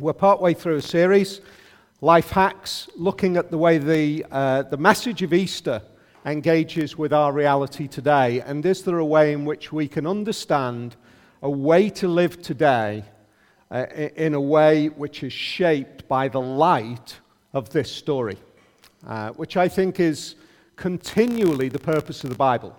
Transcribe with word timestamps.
We're 0.00 0.14
partway 0.14 0.54
through 0.54 0.76
a 0.76 0.82
series, 0.82 1.42
Life 2.00 2.30
Hacks, 2.30 2.88
looking 2.96 3.36
at 3.36 3.50
the 3.50 3.58
way 3.58 3.76
the, 3.76 4.24
uh, 4.30 4.62
the 4.62 4.78
message 4.78 5.20
of 5.20 5.34
Easter 5.34 5.82
engages 6.24 6.96
with 6.96 7.12
our 7.12 7.34
reality 7.34 7.86
today. 7.86 8.40
And 8.40 8.64
is 8.64 8.82
there 8.82 8.96
a 8.96 9.04
way 9.04 9.34
in 9.34 9.44
which 9.44 9.74
we 9.74 9.86
can 9.88 10.06
understand 10.06 10.96
a 11.42 11.50
way 11.50 11.90
to 11.90 12.08
live 12.08 12.40
today 12.40 13.04
uh, 13.70 13.84
in 14.16 14.32
a 14.32 14.40
way 14.40 14.86
which 14.86 15.22
is 15.22 15.34
shaped 15.34 16.08
by 16.08 16.28
the 16.28 16.40
light 16.40 17.20
of 17.52 17.68
this 17.68 17.92
story, 17.92 18.38
uh, 19.06 19.32
which 19.32 19.58
I 19.58 19.68
think 19.68 20.00
is 20.00 20.36
continually 20.76 21.68
the 21.68 21.78
purpose 21.78 22.24
of 22.24 22.30
the 22.30 22.36
Bible. 22.36 22.74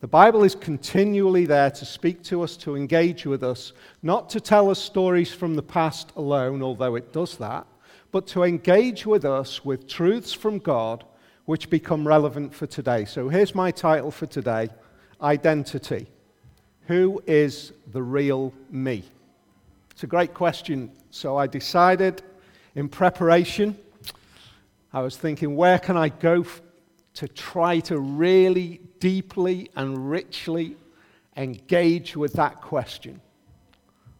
The 0.00 0.08
Bible 0.08 0.44
is 0.44 0.54
continually 0.54 1.44
there 1.44 1.70
to 1.72 1.84
speak 1.84 2.22
to 2.24 2.42
us, 2.42 2.56
to 2.58 2.74
engage 2.74 3.26
with 3.26 3.42
us, 3.44 3.74
not 4.02 4.30
to 4.30 4.40
tell 4.40 4.70
us 4.70 4.78
stories 4.78 5.30
from 5.30 5.54
the 5.54 5.62
past 5.62 6.10
alone, 6.16 6.62
although 6.62 6.94
it 6.94 7.12
does 7.12 7.36
that, 7.36 7.66
but 8.10 8.26
to 8.28 8.44
engage 8.44 9.04
with 9.04 9.26
us 9.26 9.62
with 9.62 9.86
truths 9.86 10.32
from 10.32 10.58
God 10.58 11.04
which 11.44 11.68
become 11.68 12.08
relevant 12.08 12.54
for 12.54 12.66
today. 12.66 13.04
So 13.04 13.28
here's 13.28 13.54
my 13.54 13.70
title 13.70 14.10
for 14.10 14.24
today 14.24 14.70
Identity. 15.20 16.06
Who 16.86 17.22
is 17.26 17.74
the 17.92 18.02
real 18.02 18.54
me? 18.70 19.04
It's 19.90 20.02
a 20.02 20.06
great 20.06 20.32
question. 20.32 20.92
So 21.10 21.36
I 21.36 21.46
decided 21.46 22.22
in 22.74 22.88
preparation, 22.88 23.76
I 24.94 25.02
was 25.02 25.18
thinking, 25.18 25.56
where 25.56 25.78
can 25.78 25.98
I 25.98 26.08
go 26.08 26.46
to 27.14 27.28
try 27.28 27.80
to 27.80 27.98
really 27.98 28.80
deeply 29.00 29.70
and 29.76 30.10
richly 30.10 30.76
engage 31.36 32.16
with 32.16 32.34
that 32.34 32.60
question. 32.60 33.20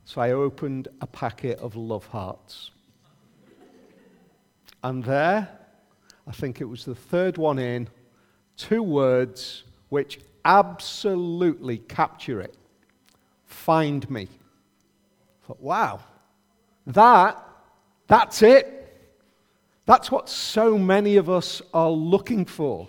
So 0.05 0.21
I 0.21 0.33
opened 0.33 0.89
a 1.01 1.07
packet 1.07 1.59
of 1.61 1.77
love 1.77 2.07
hearts. 2.07 2.73
And 4.83 5.05
there, 5.05 5.49
I 6.27 6.33
think 6.33 6.61
it 6.61 6.65
was 6.65 6.85
the 6.85 6.95
third 6.95 7.39
one 7.39 7.59
in, 7.59 7.89
two 8.57 8.83
words 8.83 9.65
which 9.91 10.19
absolutely 10.45 11.79
capture 11.79 12.41
it 12.41 12.57
find 13.45 14.09
me. 14.11 14.29
I 15.43 15.47
thought, 15.47 15.61
wow, 15.61 16.01
that, 16.87 17.45
that's 18.07 18.43
it. 18.43 18.77
That's 19.87 20.11
what 20.11 20.29
so 20.29 20.79
many 20.79 21.17
of 21.17 21.29
us 21.29 21.61
are 21.75 21.91
looking 21.91 22.45
for. 22.45 22.89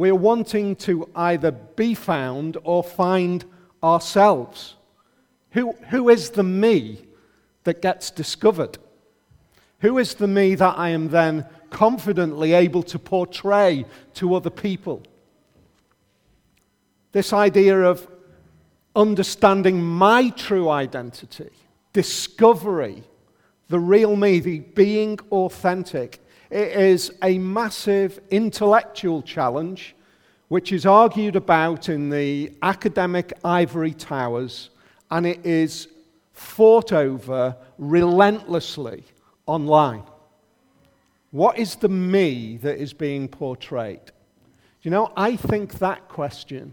We're 0.00 0.14
wanting 0.14 0.76
to 0.76 1.10
either 1.14 1.50
be 1.50 1.94
found 1.94 2.56
or 2.64 2.82
find 2.82 3.44
ourselves. 3.82 4.76
Who, 5.50 5.72
who 5.90 6.08
is 6.08 6.30
the 6.30 6.42
me 6.42 7.04
that 7.64 7.82
gets 7.82 8.10
discovered? 8.10 8.78
Who 9.80 9.98
is 9.98 10.14
the 10.14 10.26
me 10.26 10.54
that 10.54 10.78
I 10.78 10.88
am 10.88 11.10
then 11.10 11.44
confidently 11.68 12.54
able 12.54 12.82
to 12.84 12.98
portray 12.98 13.84
to 14.14 14.34
other 14.34 14.48
people? 14.48 15.02
This 17.12 17.34
idea 17.34 17.82
of 17.82 18.08
understanding 18.96 19.82
my 19.82 20.30
true 20.30 20.70
identity, 20.70 21.50
discovery, 21.92 23.04
the 23.68 23.78
real 23.78 24.16
me, 24.16 24.40
the 24.40 24.60
being 24.60 25.18
authentic, 25.30 26.19
it 26.50 26.72
is 26.72 27.12
a 27.22 27.38
massive 27.38 28.20
intellectual 28.30 29.22
challenge 29.22 29.94
which 30.48 30.72
is 30.72 30.84
argued 30.84 31.36
about 31.36 31.88
in 31.88 32.10
the 32.10 32.52
academic 32.62 33.32
ivory 33.44 33.94
towers 33.94 34.70
and 35.12 35.26
it 35.26 35.46
is 35.46 35.86
fought 36.32 36.92
over 36.92 37.56
relentlessly 37.78 39.04
online. 39.46 40.02
What 41.30 41.56
is 41.58 41.76
the 41.76 41.88
me 41.88 42.56
that 42.58 42.78
is 42.78 42.92
being 42.92 43.28
portrayed? 43.28 44.00
You 44.82 44.90
know, 44.90 45.12
I 45.16 45.36
think 45.36 45.74
that 45.78 46.08
question, 46.08 46.72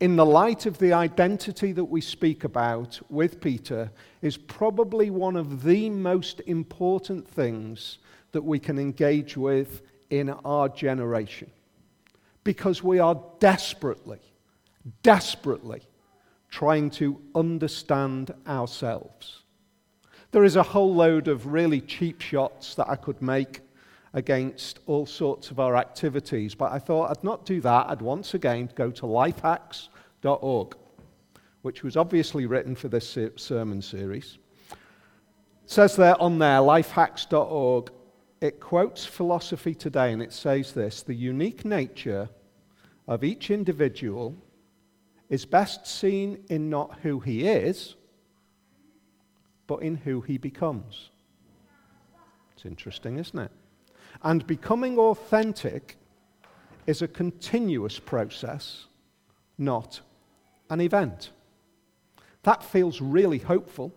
in 0.00 0.16
the 0.16 0.26
light 0.26 0.66
of 0.66 0.78
the 0.78 0.92
identity 0.92 1.70
that 1.72 1.84
we 1.84 2.00
speak 2.00 2.42
about 2.42 2.98
with 3.08 3.40
Peter, 3.40 3.92
is 4.22 4.36
probably 4.36 5.10
one 5.10 5.36
of 5.36 5.62
the 5.62 5.88
most 5.90 6.40
important 6.46 7.28
things 7.28 7.98
that 8.34 8.44
we 8.44 8.58
can 8.58 8.78
engage 8.78 9.36
with 9.36 9.82
in 10.10 10.28
our 10.30 10.68
generation. 10.68 11.50
Because 12.44 12.82
we 12.82 12.98
are 12.98 13.20
desperately, 13.40 14.20
desperately 15.02 15.80
trying 16.50 16.90
to 16.90 17.20
understand 17.34 18.32
ourselves. 18.46 19.42
There 20.30 20.44
is 20.44 20.56
a 20.56 20.62
whole 20.62 20.94
load 20.94 21.26
of 21.28 21.46
really 21.46 21.80
cheap 21.80 22.20
shots 22.20 22.74
that 22.74 22.88
I 22.88 22.96
could 22.96 23.22
make 23.22 23.60
against 24.12 24.80
all 24.86 25.06
sorts 25.06 25.50
of 25.50 25.58
our 25.58 25.76
activities, 25.76 26.54
but 26.54 26.70
I 26.70 26.78
thought 26.78 27.10
I'd 27.10 27.24
not 27.24 27.46
do 27.46 27.60
that. 27.62 27.88
I'd 27.88 28.02
once 28.02 28.34
again 28.34 28.68
go 28.74 28.90
to 28.90 29.02
lifehacks.org, 29.02 30.76
which 31.62 31.82
was 31.82 31.96
obviously 31.96 32.46
written 32.46 32.74
for 32.74 32.88
this 32.88 33.16
sermon 33.36 33.80
series. 33.80 34.38
It 34.70 35.70
says 35.70 35.96
there 35.96 36.20
on 36.20 36.38
there, 36.38 36.58
lifehacks.org, 36.58 37.90
it 38.44 38.60
quotes 38.60 39.06
philosophy 39.06 39.74
today 39.74 40.12
and 40.12 40.20
it 40.20 40.30
says 40.30 40.72
this 40.72 41.02
the 41.02 41.14
unique 41.14 41.64
nature 41.64 42.28
of 43.08 43.24
each 43.24 43.50
individual 43.50 44.36
is 45.30 45.46
best 45.46 45.86
seen 45.86 46.44
in 46.50 46.68
not 46.68 46.98
who 47.02 47.20
he 47.20 47.48
is, 47.48 47.94
but 49.66 49.76
in 49.76 49.96
who 49.96 50.20
he 50.20 50.36
becomes. 50.36 51.08
It's 52.54 52.66
interesting, 52.66 53.16
isn't 53.16 53.38
it? 53.38 53.50
And 54.22 54.46
becoming 54.46 54.98
authentic 54.98 55.96
is 56.86 57.00
a 57.00 57.08
continuous 57.08 57.98
process, 57.98 58.84
not 59.56 60.02
an 60.68 60.82
event. 60.82 61.30
That 62.42 62.62
feels 62.62 63.00
really 63.00 63.38
hopeful. 63.38 63.94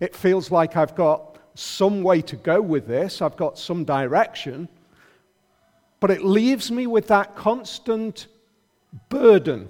It 0.00 0.16
feels 0.16 0.50
like 0.50 0.76
I've 0.76 0.96
got 0.96 1.27
some 1.58 2.02
way 2.02 2.22
to 2.22 2.36
go 2.36 2.60
with 2.60 2.86
this, 2.86 3.20
I've 3.20 3.36
got 3.36 3.58
some 3.58 3.84
direction, 3.84 4.68
but 6.00 6.10
it 6.10 6.24
leaves 6.24 6.70
me 6.70 6.86
with 6.86 7.08
that 7.08 7.34
constant 7.34 8.28
burden, 9.08 9.68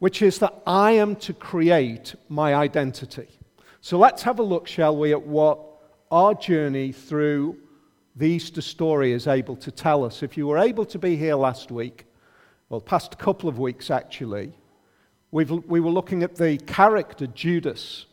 which 0.00 0.22
is 0.22 0.38
that 0.40 0.54
I 0.66 0.92
am 0.92 1.16
to 1.16 1.32
create 1.32 2.14
my 2.28 2.54
identity. 2.54 3.28
So 3.80 3.98
let's 3.98 4.22
have 4.22 4.38
a 4.38 4.42
look, 4.42 4.66
shall 4.66 4.96
we, 4.96 5.12
at 5.12 5.22
what 5.22 5.60
our 6.10 6.34
journey 6.34 6.90
through 6.90 7.56
the 8.16 8.26
Easter 8.26 8.60
story 8.60 9.12
is 9.12 9.26
able 9.26 9.56
to 9.56 9.70
tell 9.70 10.04
us. 10.04 10.22
If 10.22 10.36
you 10.36 10.46
were 10.46 10.58
able 10.58 10.84
to 10.86 10.98
be 10.98 11.16
here 11.16 11.34
last 11.36 11.70
week, 11.70 12.06
well, 12.68 12.80
past 12.80 13.18
couple 13.18 13.48
of 13.48 13.58
weeks 13.58 13.90
actually, 13.90 14.52
we 15.30 15.44
were 15.44 15.90
looking 15.90 16.22
at 16.22 16.36
the 16.36 16.58
character 16.58 17.26
Judas. 17.26 18.06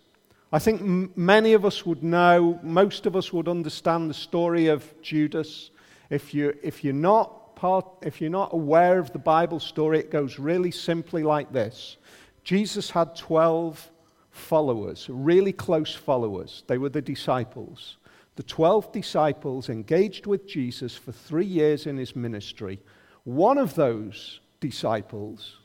I 0.52 0.60
think 0.60 0.82
m- 0.82 1.14
many 1.16 1.54
of 1.54 1.66
us 1.66 1.86
would 1.86 2.04
know, 2.04 2.60
most 2.62 3.06
of 3.06 3.16
us 3.16 3.32
would 3.32 3.48
understand 3.48 4.10
the 4.10 4.14
story 4.14 4.68
of 4.68 5.02
Judas. 5.02 5.72
If, 6.10 6.34
you, 6.34 6.58
if, 6.62 6.84
you're 6.84 6.94
not 6.94 7.56
part, 7.56 7.86
if 8.02 8.20
you're 8.20 8.30
not 8.30 8.54
aware 8.54 9.00
of 9.00 9.14
the 9.14 9.20
Bible 9.20 9.62
story, 9.62 10.00
it 10.00 10.12
goes 10.12 10.38
really 10.38 10.72
simply 10.72 11.24
like 11.24 11.54
this 11.54 11.98
Jesus 12.44 12.90
had 12.90 13.16
12 13.16 13.92
followers, 14.32 15.08
really 15.10 15.54
close 15.54 15.96
followers. 15.96 16.64
They 16.68 16.78
were 16.78 16.90
the 16.90 17.02
disciples. 17.02 17.98
The 18.36 18.44
12 18.44 18.92
disciples 18.92 19.70
engaged 19.70 20.26
with 20.26 20.48
Jesus 20.48 20.96
for 20.96 21.12
three 21.12 21.46
years 21.46 21.86
in 21.86 21.98
his 21.98 22.16
ministry. 22.16 22.80
One 23.24 23.58
of 23.58 23.76
those 23.76 24.40
disciples, 24.60 25.58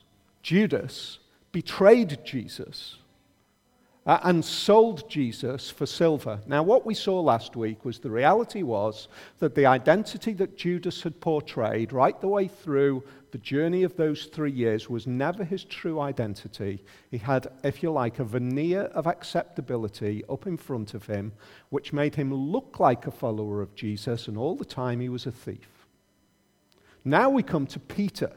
Judas, 0.43 1.19
betrayed 1.51 2.19
Jesus 2.23 2.97
uh, 4.07 4.19
and 4.23 4.43
sold 4.43 5.09
Jesus 5.09 5.69
for 5.69 5.85
silver. 5.85 6.39
Now, 6.47 6.63
what 6.63 6.85
we 6.85 6.93
saw 6.93 7.19
last 7.19 7.57
week 7.57 7.83
was 7.83 7.99
the 7.99 8.09
reality 8.09 8.63
was 8.63 9.09
that 9.39 9.53
the 9.53 9.65
identity 9.65 10.31
that 10.33 10.57
Judas 10.57 11.03
had 11.03 11.19
portrayed 11.19 11.91
right 11.91 12.19
the 12.19 12.29
way 12.29 12.47
through 12.47 13.03
the 13.31 13.37
journey 13.37 13.83
of 13.83 13.97
those 13.97 14.25
three 14.27 14.51
years 14.51 14.89
was 14.89 15.05
never 15.05 15.43
his 15.43 15.65
true 15.65 15.99
identity. 15.99 16.81
He 17.11 17.17
had, 17.17 17.47
if 17.65 17.83
you 17.83 17.91
like, 17.91 18.19
a 18.19 18.23
veneer 18.23 18.83
of 18.93 19.07
acceptability 19.07 20.23
up 20.29 20.47
in 20.47 20.55
front 20.55 20.93
of 20.93 21.05
him, 21.05 21.33
which 21.69 21.91
made 21.91 22.15
him 22.15 22.33
look 22.33 22.79
like 22.79 23.05
a 23.05 23.11
follower 23.11 23.61
of 23.61 23.75
Jesus, 23.75 24.29
and 24.29 24.37
all 24.37 24.55
the 24.55 24.63
time 24.63 25.01
he 25.01 25.09
was 25.09 25.25
a 25.25 25.31
thief. 25.31 25.85
Now 27.03 27.29
we 27.29 27.43
come 27.43 27.67
to 27.67 27.79
Peter. 27.79 28.31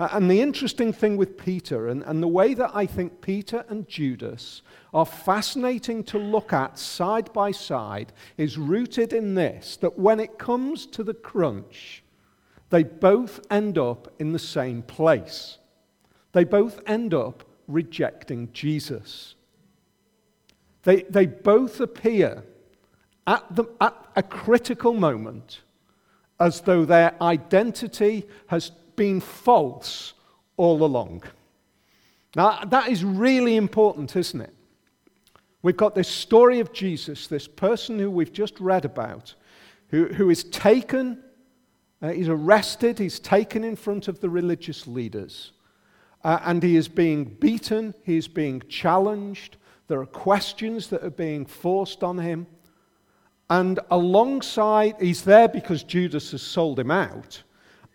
Uh, 0.00 0.08
and 0.12 0.30
the 0.30 0.40
interesting 0.40 0.94
thing 0.94 1.18
with 1.18 1.36
Peter, 1.36 1.88
and, 1.88 2.02
and 2.04 2.22
the 2.22 2.28
way 2.28 2.54
that 2.54 2.70
I 2.72 2.86
think 2.86 3.20
Peter 3.20 3.66
and 3.68 3.86
Judas 3.86 4.62
are 4.94 5.04
fascinating 5.04 6.04
to 6.04 6.16
look 6.16 6.54
at 6.54 6.78
side 6.78 7.30
by 7.34 7.50
side, 7.50 8.14
is 8.38 8.56
rooted 8.56 9.12
in 9.12 9.34
this 9.34 9.76
that 9.76 9.98
when 9.98 10.18
it 10.18 10.38
comes 10.38 10.86
to 10.86 11.04
the 11.04 11.12
crunch, 11.12 12.02
they 12.70 12.82
both 12.82 13.40
end 13.50 13.76
up 13.76 14.10
in 14.18 14.32
the 14.32 14.38
same 14.38 14.80
place. 14.80 15.58
They 16.32 16.44
both 16.44 16.80
end 16.86 17.12
up 17.12 17.44
rejecting 17.68 18.50
Jesus. 18.54 19.34
They, 20.84 21.02
they 21.02 21.26
both 21.26 21.78
appear 21.78 22.44
at, 23.26 23.54
the, 23.54 23.66
at 23.82 23.94
a 24.16 24.22
critical 24.22 24.94
moment 24.94 25.60
as 26.40 26.62
though 26.62 26.86
their 26.86 27.14
identity 27.22 28.26
has 28.46 28.70
been 28.96 29.20
false 29.20 30.14
all 30.56 30.84
along. 30.84 31.22
Now, 32.36 32.64
that 32.64 32.88
is 32.88 33.04
really 33.04 33.56
important, 33.56 34.14
isn't 34.14 34.40
it? 34.40 34.54
We've 35.62 35.76
got 35.76 35.94
this 35.94 36.08
story 36.08 36.60
of 36.60 36.72
Jesus, 36.72 37.26
this 37.26 37.46
person 37.48 37.98
who 37.98 38.10
we've 38.10 38.32
just 38.32 38.58
read 38.60 38.84
about, 38.84 39.34
who, 39.88 40.06
who 40.06 40.30
is 40.30 40.44
taken, 40.44 41.22
uh, 42.00 42.10
he's 42.10 42.28
arrested, 42.28 42.98
he's 42.98 43.20
taken 43.20 43.62
in 43.64 43.76
front 43.76 44.08
of 44.08 44.20
the 44.20 44.30
religious 44.30 44.86
leaders, 44.86 45.52
uh, 46.24 46.38
and 46.44 46.62
he 46.62 46.76
is 46.76 46.88
being 46.88 47.24
beaten, 47.24 47.94
he 48.04 48.16
is 48.16 48.28
being 48.28 48.62
challenged. 48.68 49.56
There 49.88 50.00
are 50.00 50.06
questions 50.06 50.86
that 50.88 51.02
are 51.02 51.10
being 51.10 51.44
forced 51.44 52.02
on 52.02 52.18
him. 52.18 52.46
And 53.48 53.80
alongside, 53.90 54.94
he's 55.00 55.24
there 55.24 55.48
because 55.48 55.82
Judas 55.82 56.30
has 56.30 56.42
sold 56.42 56.78
him 56.78 56.90
out. 56.90 57.42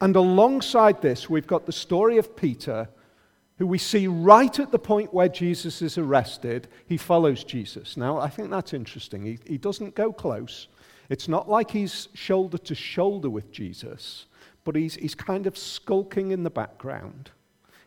And 0.02 0.16
alongside 0.16 1.02
this, 1.02 1.30
we've 1.30 1.48
got 1.48 1.66
the 1.66 1.72
story 1.72 2.18
of 2.18 2.36
Peter, 2.36 2.90
who 3.58 3.68
we 3.68 3.78
see 3.78 4.08
right 4.08 4.60
at 4.60 4.72
the 4.72 4.80
point 4.80 5.14
where 5.14 5.30
Jesus 5.30 5.82
is 5.82 5.98
arrested. 5.98 6.68
He 6.88 6.98
follows 6.98 7.44
Jesus. 7.44 7.96
Now, 7.96 8.18
I 8.18 8.30
think 8.30 8.50
that's 8.50 8.74
interesting. 8.74 9.26
He, 9.26 9.40
he 9.46 9.58
doesn't 9.58 9.96
go 9.96 10.12
close. 10.12 10.68
It's 11.10 11.28
not 11.28 11.50
like 11.50 11.72
he's 11.72 12.10
shoulder 12.14 12.58
to 12.58 12.76
shoulder 12.76 13.30
with 13.30 13.52
Jesus, 13.52 14.26
but 14.64 14.76
he's, 14.76 14.96
he's 14.96 15.16
kind 15.16 15.48
of 15.48 15.58
skulking 15.58 16.32
in 16.32 16.44
the 16.44 16.50
background. 16.50 17.32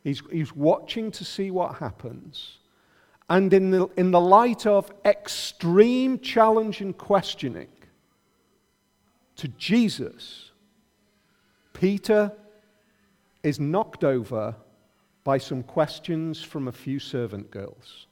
He's, 0.05 0.23
he's 0.31 0.55
watching 0.55 1.11
to 1.11 1.25
see 1.25 1.51
what 1.51 1.77
happens. 1.77 2.59
And 3.29 3.53
in 3.53 3.71
the, 3.71 3.89
in 3.99 4.11
the 4.11 4.21
light 4.21 4.67
of 4.67 4.91
extreme 5.05 6.19
challenge 6.21 6.81
and 6.81 6.97
questioning 6.97 7.69
to 9.37 9.49
Jesus, 9.49 10.48
Peter 11.79 12.33
is 13.45 13.61
knocked 13.61 14.03
over 14.03 14.57
by 15.23 15.39
some 15.39 15.63
questions 15.63 16.43
from 16.43 16.67
a 16.67 16.73
few 16.73 16.99
servant 16.99 17.49
girls. 17.53 18.09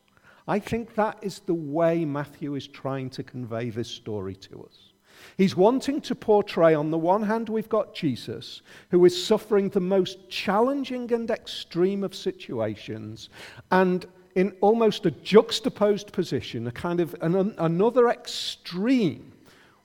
I 0.46 0.60
think 0.60 0.94
that 0.94 1.18
is 1.20 1.40
the 1.40 1.54
way 1.54 2.04
Matthew 2.04 2.54
is 2.54 2.68
trying 2.68 3.10
to 3.10 3.24
convey 3.24 3.70
this 3.70 3.88
story 3.88 4.36
to 4.36 4.62
us. 4.62 4.92
He's 5.36 5.56
wanting 5.56 6.00
to 6.02 6.14
portray, 6.14 6.74
on 6.74 6.92
the 6.92 6.98
one 6.98 7.24
hand, 7.24 7.48
we've 7.48 7.68
got 7.68 7.92
Jesus, 7.92 8.62
who 8.90 9.04
is 9.04 9.26
suffering 9.26 9.68
the 9.68 9.80
most 9.80 10.28
challenging 10.28 11.12
and 11.12 11.28
extreme 11.28 12.04
of 12.04 12.14
situations, 12.14 13.30
and 13.72 14.06
in 14.36 14.54
almost 14.60 15.06
a 15.06 15.10
juxtaposed 15.10 16.12
position, 16.12 16.68
a 16.68 16.72
kind 16.72 17.00
of 17.00 17.16
an, 17.20 17.52
another 17.58 18.10
extreme. 18.10 19.32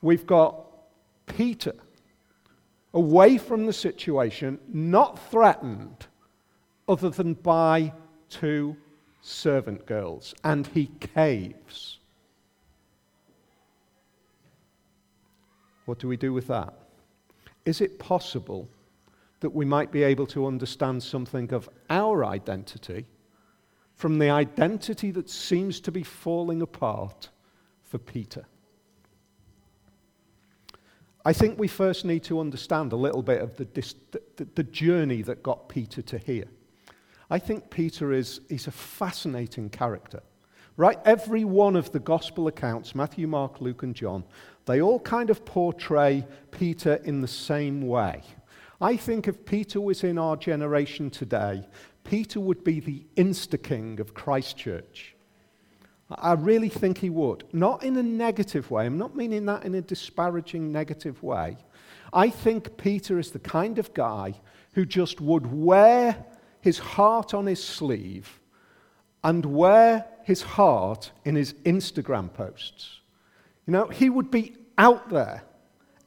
We've 0.03 0.27
got 0.27 0.67
Peter 1.25 1.73
away 2.93 3.37
from 3.37 3.65
the 3.65 3.73
situation, 3.73 4.59
not 4.67 5.19
threatened 5.29 6.07
other 6.87 7.09
than 7.09 7.33
by 7.33 7.93
two 8.29 8.75
servant 9.21 9.85
girls, 9.85 10.33
and 10.43 10.67
he 10.67 10.89
caves. 11.13 11.99
What 15.85 15.99
do 15.99 16.07
we 16.07 16.17
do 16.17 16.33
with 16.33 16.47
that? 16.47 16.73
Is 17.65 17.81
it 17.81 17.99
possible 17.99 18.67
that 19.41 19.51
we 19.51 19.65
might 19.65 19.91
be 19.91 20.03
able 20.03 20.27
to 20.27 20.45
understand 20.45 21.01
something 21.01 21.53
of 21.53 21.69
our 21.89 22.25
identity? 22.25 23.05
from 24.01 24.17
the 24.17 24.31
identity 24.31 25.11
that 25.11 25.29
seems 25.29 25.79
to 25.79 25.91
be 25.91 26.01
falling 26.01 26.63
apart 26.63 27.29
for 27.83 27.99
Peter. 27.99 28.43
I 31.23 31.33
think 31.33 31.59
we 31.59 31.67
first 31.67 32.03
need 32.03 32.23
to 32.23 32.39
understand 32.39 32.93
a 32.93 32.95
little 32.95 33.21
bit 33.21 33.41
of 33.41 33.55
the, 33.57 33.65
the, 34.37 34.47
the, 34.55 34.63
journey 34.63 35.21
that 35.21 35.43
got 35.43 35.69
Peter 35.69 36.01
to 36.01 36.17
here. 36.17 36.47
I 37.29 37.37
think 37.37 37.69
Peter 37.69 38.11
is 38.11 38.41
he's 38.49 38.67
a 38.67 38.71
fascinating 38.71 39.69
character. 39.69 40.23
Right? 40.77 40.97
Every 41.05 41.43
one 41.43 41.75
of 41.75 41.91
the 41.91 41.99
gospel 41.99 42.47
accounts, 42.47 42.95
Matthew, 42.95 43.27
Mark, 43.27 43.61
Luke, 43.61 43.83
and 43.83 43.93
John, 43.93 44.23
they 44.65 44.81
all 44.81 44.99
kind 44.99 45.29
of 45.29 45.45
portray 45.45 46.25
Peter 46.49 46.95
in 47.03 47.21
the 47.21 47.27
same 47.27 47.81
way. 47.81 48.23
I 48.79 48.95
think 48.95 49.27
if 49.27 49.45
Peter 49.45 49.79
was 49.79 50.03
in 50.03 50.17
our 50.17 50.35
generation 50.35 51.11
today, 51.11 51.67
Peter 52.03 52.39
would 52.39 52.63
be 52.63 52.79
the 52.79 53.05
insta 53.15 53.61
king 53.61 53.99
of 53.99 54.15
Christchurch. 54.15 55.15
I 56.17 56.33
really 56.33 56.69
think 56.69 56.97
he 56.97 57.09
would. 57.09 57.43
Not 57.53 57.83
in 57.83 57.97
a 57.97 58.03
negative 58.03 58.69
way. 58.69 58.85
I'm 58.85 58.97
not 58.97 59.15
meaning 59.15 59.45
that 59.45 59.63
in 59.65 59.75
a 59.75 59.81
disparaging, 59.81 60.71
negative 60.71 61.21
way. 61.23 61.57
I 62.13 62.29
think 62.29 62.77
Peter 62.77 63.19
is 63.19 63.31
the 63.31 63.39
kind 63.39 63.79
of 63.79 63.93
guy 63.93 64.33
who 64.73 64.85
just 64.85 65.21
would 65.21 65.51
wear 65.51 66.25
his 66.61 66.77
heart 66.77 67.33
on 67.33 67.45
his 67.45 67.63
sleeve 67.63 68.39
and 69.23 69.45
wear 69.45 70.05
his 70.23 70.41
heart 70.41 71.11
in 71.25 71.35
his 71.35 71.53
Instagram 71.65 72.33
posts. 72.33 72.99
You 73.65 73.73
know, 73.73 73.87
he 73.87 74.09
would 74.09 74.31
be 74.31 74.55
out 74.77 75.09
there 75.09 75.43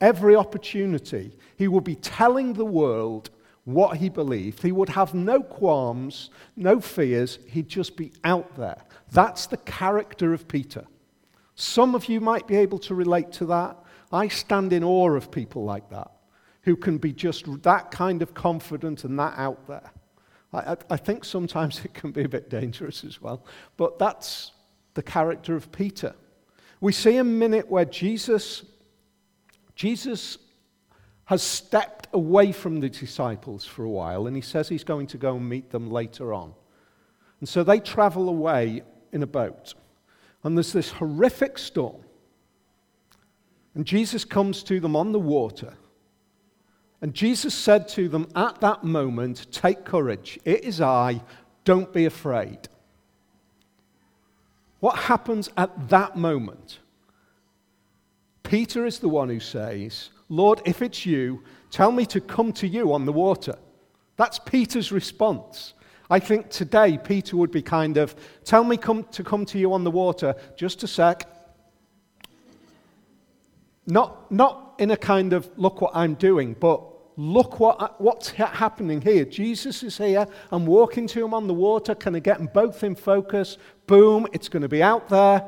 every 0.01 0.37
opportunity. 0.37 1.37
He 1.57 1.69
would 1.69 1.85
be 1.85 1.95
telling 1.97 2.53
the 2.53 2.65
world 2.65 3.31
what 3.65 3.97
he 3.97 4.09
believed. 4.09 4.63
He 4.63 4.73
would 4.73 4.91
have 4.91 5.15
no 5.15 5.41
qualms, 5.43 6.31
no 6.57 6.81
fears. 6.81 7.39
He'd 7.49 7.69
just 7.69 7.97
be 7.97 8.13
out 8.23 8.57
there. 8.57 8.83
That's 9.13 9.47
the 9.47 9.57
character 9.59 10.33
of 10.33 10.47
Peter. 10.49 10.85
Some 11.55 11.95
of 11.95 12.09
you 12.09 12.21
might 12.21 12.47
be 12.47 12.57
able 12.57 12.79
to 12.81 12.95
relate 12.95 13.33
to 13.33 13.47
that. 13.47 13.77
I 14.13 14.29
stand 14.29 14.73
in 14.73 14.85
awe 14.85 15.11
of 15.11 15.31
people 15.31 15.65
like 15.65 15.89
that 15.91 16.11
who 16.63 16.77
can 16.77 16.99
be 16.99 17.13
just 17.13 17.63
that 17.63 17.91
kind 17.91 18.23
of 18.23 18.35
confident 18.35 19.05
and 19.05 19.19
that 19.19 19.35
out 19.37 19.67
there. 19.67 19.91
I, 20.53 20.77
I 20.91 20.97
think 20.97 21.25
sometimes 21.25 21.81
it 21.85 21.95
can 21.95 22.11
be 22.11 22.25
a 22.25 22.29
bit 22.29 22.51
dangerous 22.51 23.05
as 23.05 23.21
well, 23.21 23.45
but 23.77 23.99
that's 23.99 24.53
the 24.95 25.03
character 25.03 25.57
of 25.57 25.71
Peter. 25.73 26.15
We 26.81 26.93
see 26.93 27.17
a 27.17 27.25
minute 27.25 27.71
where 27.71 27.85
Jesus, 27.85 28.65
Jesus 29.75 30.39
has 31.27 31.43
stepped 31.43 32.09
away 32.13 32.53
from 32.53 32.81
the 32.81 32.89
disciples 32.89 33.65
for 33.65 33.85
a 33.85 33.91
while, 33.91 34.27
and 34.27 34.37
he 34.37 34.43
says 34.43 34.69
he's 34.69 34.85
going 34.85 35.07
to 35.09 35.19
go 35.19 35.37
and 35.37 35.49
meet 35.49 35.71
them 35.71 35.91
later 35.91 36.35
on. 36.35 36.55
And 37.41 37.49
so 37.49 37.65
they 37.65 37.81
travel 37.81 38.29
away 38.29 38.83
in 39.13 39.23
a 39.23 39.27
boat, 39.27 39.75
and 40.43 40.57
there's 40.57 40.73
this 40.73 40.91
horrific 40.91 41.59
storm. 41.59 42.03
And 43.75 43.85
Jesus 43.87 44.25
comes 44.25 44.63
to 44.65 44.81
them 44.81 44.95
on 44.95 45.13
the 45.13 45.19
water. 45.19 45.75
And 47.01 47.13
Jesus 47.13 47.55
said 47.55 47.89
to 47.89 48.09
them 48.09 48.29
at 48.35 48.61
that 48.61 48.85
moment, 48.85 49.47
Take 49.51 49.85
courage, 49.85 50.39
it 50.45 50.65
is 50.65 50.81
I, 50.81 51.23
don't 51.65 51.93
be 51.93 52.05
afraid. 52.05 52.69
What 54.81 54.99
happens 54.99 55.49
at 55.57 55.89
that 55.89 56.17
moment? 56.17 56.79
Peter 58.43 58.85
is 58.85 58.99
the 58.99 59.09
one 59.09 59.29
who 59.31 59.41
says, 59.41 60.11
Lord, 60.29 60.63
if 60.65 60.83
it's 60.83 61.05
you, 61.05 61.43
tell 61.71 61.93
me 61.93 62.07
to 62.07 62.21
come 62.21 62.53
to 62.55 62.67
you 62.67 62.93
on 62.93 63.05
the 63.05 63.13
water. 63.13 63.57
That's 64.17 64.39
Peter's 64.39 64.93
response. 64.93 65.75
I 66.11 66.19
think 66.19 66.51
today 66.51 66.99
Peter 66.99 67.37
would 67.37 67.51
be 67.51 67.63
kind 67.63 67.97
of, 67.97 68.15
tell 68.45 68.65
me 68.65 68.77
come, 68.77 69.05
to 69.05 69.25
come 69.25 69.45
to 69.47 69.59
you 69.59 69.73
on 69.73 69.85
the 69.85 69.91
water, 69.91 70.35
just 70.57 70.83
a 70.83 70.87
sec. 70.87 71.29
Not, 73.87 74.31
not 74.31 74.75
in 74.79 74.91
a 74.91 74.97
kind 74.97 75.33
of, 75.33 75.49
look 75.57 75.81
what 75.81 75.93
I'm 75.95 76.15
doing, 76.15 76.55
but 76.59 76.83
look 77.17 77.61
what, 77.61 78.01
what's 78.01 78.31
happening 78.31 79.01
here. 79.01 79.25
Jesus 79.25 79.83
is 79.83 79.99
here. 79.99 80.27
I'm 80.51 80.67
walking 80.67 81.07
to 81.09 81.25
him 81.25 81.35
on 81.35 81.47
the 81.47 81.55
water. 81.55 81.95
Can 81.95 82.15
I 82.15 82.19
get 82.19 82.39
them 82.39 82.51
both 82.53 82.83
in 82.83 82.95
focus? 82.95 83.59
Boom, 83.87 84.27
it's 84.33 84.49
going 84.49 84.63
to 84.63 84.69
be 84.69 84.83
out 84.83 85.09
there. 85.09 85.45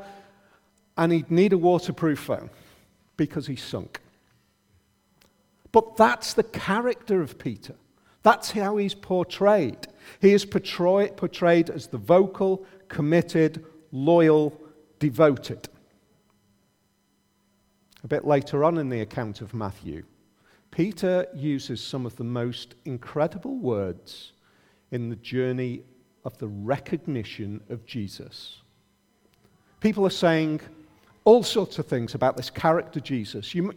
And 0.97 1.13
he'd 1.13 1.31
need 1.31 1.53
a 1.53 1.59
waterproof 1.59 2.19
phone 2.19 2.51
because 3.17 3.47
he's 3.47 3.63
sunk. 3.63 4.01
But 5.77 5.99
that's 5.99 6.33
the 6.33 6.43
character 6.43 7.21
of 7.21 7.39
Peter. 7.39 7.75
That's 8.23 8.51
how 8.51 8.79
he's 8.79 8.95
portrayed. 8.95 9.87
He 10.23 10.33
is 10.33 10.47
portrayed, 10.47 11.19
portrayed 11.19 11.69
as 11.69 11.87
the 11.87 11.99
vocal, 11.99 12.65
committed, 12.89 13.63
loyal, 13.93 14.59
devoted. 15.01 15.69
A 18.03 18.09
bit 18.09 18.25
later 18.25 18.65
on 18.65 18.79
in 18.79 18.89
the 18.89 19.03
account 19.03 19.43
of 19.43 19.53
Matthew, 19.53 20.05
Peter 20.71 21.27
uses 21.35 21.83
some 21.83 22.07
of 22.07 22.17
the 22.17 22.25
most 22.25 22.75
incredible 22.87 23.59
words 23.59 24.33
in 24.93 25.11
the 25.11 25.17
journey 25.17 25.83
of 26.25 26.39
the 26.39 26.49
recognition 26.49 27.61
of 27.69 27.85
Jesus. 27.85 28.63
People 29.81 30.07
are 30.07 30.11
saying 30.25 30.63
all 31.27 31.43
sorts 31.43 31.79
of 31.79 31.87
things 31.87 32.15
about 32.15 32.35
this 32.35 32.49
character 32.49 32.99
Jesus. 32.99 33.55
You, 33.55 33.75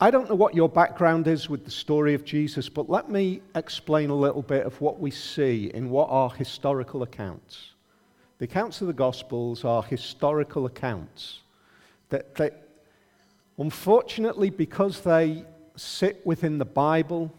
I 0.00 0.10
don't 0.10 0.28
know 0.28 0.34
what 0.34 0.54
your 0.54 0.68
background 0.68 1.28
is 1.28 1.48
with 1.48 1.64
the 1.64 1.70
story 1.70 2.14
of 2.14 2.24
Jesus, 2.24 2.68
but 2.68 2.90
let 2.90 3.08
me 3.08 3.40
explain 3.54 4.10
a 4.10 4.14
little 4.14 4.42
bit 4.42 4.66
of 4.66 4.80
what 4.80 4.98
we 4.98 5.12
see 5.12 5.70
in 5.72 5.88
what 5.88 6.08
are 6.10 6.30
historical 6.30 7.04
accounts. 7.04 7.74
The 8.38 8.46
accounts 8.46 8.80
of 8.80 8.88
the 8.88 8.92
Gospels 8.92 9.64
are 9.64 9.84
historical 9.84 10.66
accounts 10.66 11.40
that, 12.08 12.34
that 12.34 12.68
unfortunately, 13.56 14.50
because 14.50 15.00
they 15.00 15.44
sit 15.76 16.26
within 16.26 16.58
the 16.58 16.64
Bible, 16.64 17.32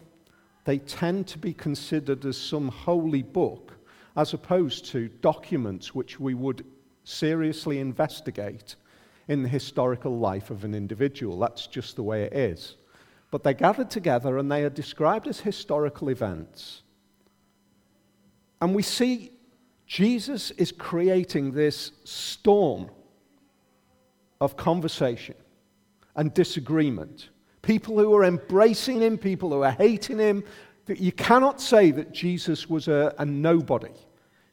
they 0.64 0.78
tend 0.78 1.26
to 1.28 1.38
be 1.38 1.52
considered 1.52 2.24
as 2.24 2.38
some 2.38 2.68
holy 2.68 3.22
book 3.22 3.74
as 4.16 4.32
opposed 4.32 4.86
to 4.86 5.08
documents 5.20 5.94
which 5.94 6.18
we 6.18 6.32
would 6.32 6.64
seriously 7.04 7.80
investigate 7.80 8.76
in 9.28 9.42
the 9.42 9.48
historical 9.48 10.18
life 10.18 10.50
of 10.50 10.64
an 10.64 10.74
individual. 10.74 11.38
That's 11.38 11.66
just 11.66 11.96
the 11.96 12.02
way 12.02 12.24
it 12.24 12.32
is. 12.32 12.76
But 13.30 13.42
they're 13.42 13.52
gathered 13.52 13.90
together 13.90 14.38
and 14.38 14.50
they 14.50 14.62
are 14.62 14.70
described 14.70 15.26
as 15.26 15.40
historical 15.40 16.08
events. 16.08 16.82
And 18.60 18.74
we 18.74 18.82
see 18.82 19.32
Jesus 19.86 20.50
is 20.52 20.72
creating 20.72 21.52
this 21.52 21.92
storm 22.04 22.90
of 24.40 24.56
conversation 24.56 25.34
and 26.14 26.32
disagreement. 26.34 27.28
People 27.62 27.98
who 27.98 28.14
are 28.14 28.24
embracing 28.24 29.00
him, 29.00 29.18
people 29.18 29.50
who 29.50 29.62
are 29.62 29.72
hating 29.72 30.18
him. 30.18 30.44
You 30.88 31.12
cannot 31.12 31.60
say 31.60 31.90
that 31.90 32.12
Jesus 32.12 32.70
was 32.70 32.88
a, 32.88 33.14
a 33.18 33.24
nobody. 33.24 33.92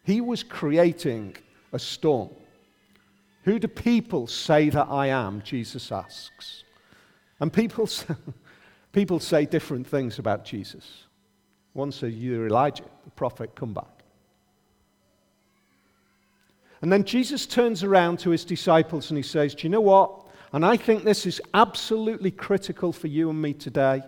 He 0.03 0.19
was 0.19 0.43
creating 0.43 1.35
a 1.71 1.79
storm. 1.79 2.29
Who 3.43 3.59
do 3.59 3.67
people 3.67 4.27
say 4.27 4.69
that 4.69 4.87
I 4.89 5.07
am? 5.07 5.41
Jesus 5.41 5.91
asks. 5.91 6.63
And 7.39 7.51
people, 7.51 7.89
people 8.91 9.19
say 9.19 9.45
different 9.45 9.85
things 9.85 10.17
about 10.19 10.45
Jesus. 10.45 11.05
One 11.73 11.91
says, 11.91 12.13
You're 12.13 12.47
Elijah, 12.47 12.85
the 13.03 13.11
prophet, 13.11 13.55
come 13.55 13.73
back. 13.73 14.03
And 16.81 16.91
then 16.91 17.03
Jesus 17.03 17.45
turns 17.45 17.83
around 17.83 18.19
to 18.19 18.29
his 18.29 18.45
disciples 18.45 19.09
and 19.09 19.17
he 19.17 19.23
says, 19.23 19.55
Do 19.55 19.63
you 19.63 19.69
know 19.69 19.81
what? 19.81 20.25
And 20.53 20.65
I 20.65 20.77
think 20.77 21.03
this 21.03 21.25
is 21.25 21.41
absolutely 21.53 22.31
critical 22.31 22.93
for 22.93 23.07
you 23.07 23.29
and 23.29 23.41
me 23.41 23.53
today. 23.53 24.03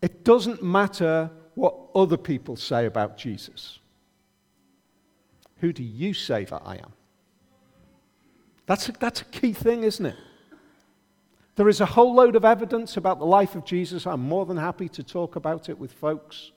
It 0.00 0.24
doesn't 0.24 0.62
matter 0.62 1.30
what 1.54 1.74
other 1.94 2.16
people 2.16 2.56
say 2.56 2.86
about 2.86 3.16
Jesus. 3.16 3.78
Who 5.58 5.72
do 5.72 5.82
you 5.82 6.12
say 6.12 6.44
that 6.44 6.62
I 6.64 6.76
am? 6.76 6.92
That's 8.66 8.88
a, 8.88 8.92
that's 8.92 9.22
a 9.22 9.26
key 9.26 9.52
thing, 9.52 9.84
isn't 9.84 10.06
it? 10.06 10.16
There 11.56 11.68
is 11.68 11.80
a 11.80 11.86
whole 11.86 12.14
load 12.14 12.36
of 12.36 12.44
evidence 12.44 12.96
about 12.96 13.18
the 13.18 13.26
life 13.26 13.54
of 13.54 13.64
Jesus. 13.64 14.06
I'm 14.06 14.20
more 14.20 14.46
than 14.46 14.56
happy 14.56 14.88
to 14.90 15.02
talk 15.02 15.36
about 15.36 15.68
it 15.68 15.78
with 15.78 15.92
folks. 15.92 16.52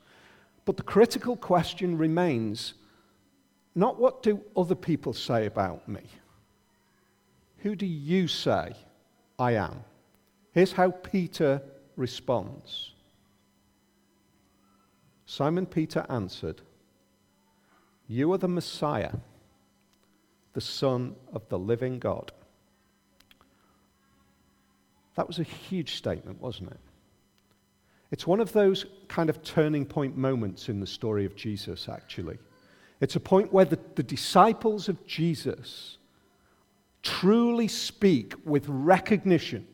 But 0.64 0.78
the 0.78 0.84
critical 0.84 1.36
question 1.36 1.98
remains 1.98 2.76
not 3.76 4.00
what 4.00 4.24
do 4.24 4.42
other 4.56 4.76
people 4.76 5.14
say 5.14 5.46
about 5.46 5.88
me? 5.88 6.02
Who 7.58 7.76
do 7.76 7.86
you 7.86 8.28
say 8.28 8.74
I 9.38 9.54
am? 9.54 9.84
Here's 10.54 10.72
how 10.72 10.92
Peter 10.92 11.62
responds 11.98 12.92
Simon 15.26 15.66
Peter 15.66 16.06
answered, 16.08 16.62
You 18.08 18.32
are 18.32 18.38
the 18.38 18.48
Messiah 18.48 19.16
the 20.56 20.62
Son 20.62 21.16
of 21.34 21.48
the 21.50 21.60
living 21.60 22.00
God. 22.00 22.32
That 25.16 25.28
was 25.28 25.38
a 25.38 25.44
huge 25.44 25.96
statement, 25.96 26.42
wasn't 26.42 26.72
it? 26.72 26.80
It's 28.10 28.26
one 28.26 28.40
of 28.40 28.54
those 28.54 28.86
kind 29.10 29.30
of 29.30 29.44
turning 29.44 29.86
point 29.86 30.16
moments 30.16 30.70
in 30.70 30.80
the 30.80 30.88
story 30.88 31.26
of 31.26 31.36
Jesus, 31.36 31.90
actually. 31.90 32.38
It's 33.02 33.18
a 33.18 33.20
point 33.20 33.52
where 33.52 33.66
the, 33.66 33.78
the 33.96 34.04
disciples 34.04 34.88
of 34.88 35.06
Jesus 35.06 35.98
truly 37.04 37.68
speak 37.68 38.34
with 38.46 38.66
recognition 38.70 39.68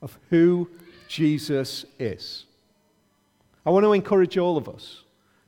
of 0.00 0.18
who 0.30 0.70
Jesus 1.06 1.84
is. 1.98 2.46
I 3.66 3.70
want 3.70 3.84
to 3.84 3.92
encourage 3.92 4.38
all 4.38 4.56
of 4.56 4.70
us 4.70 5.04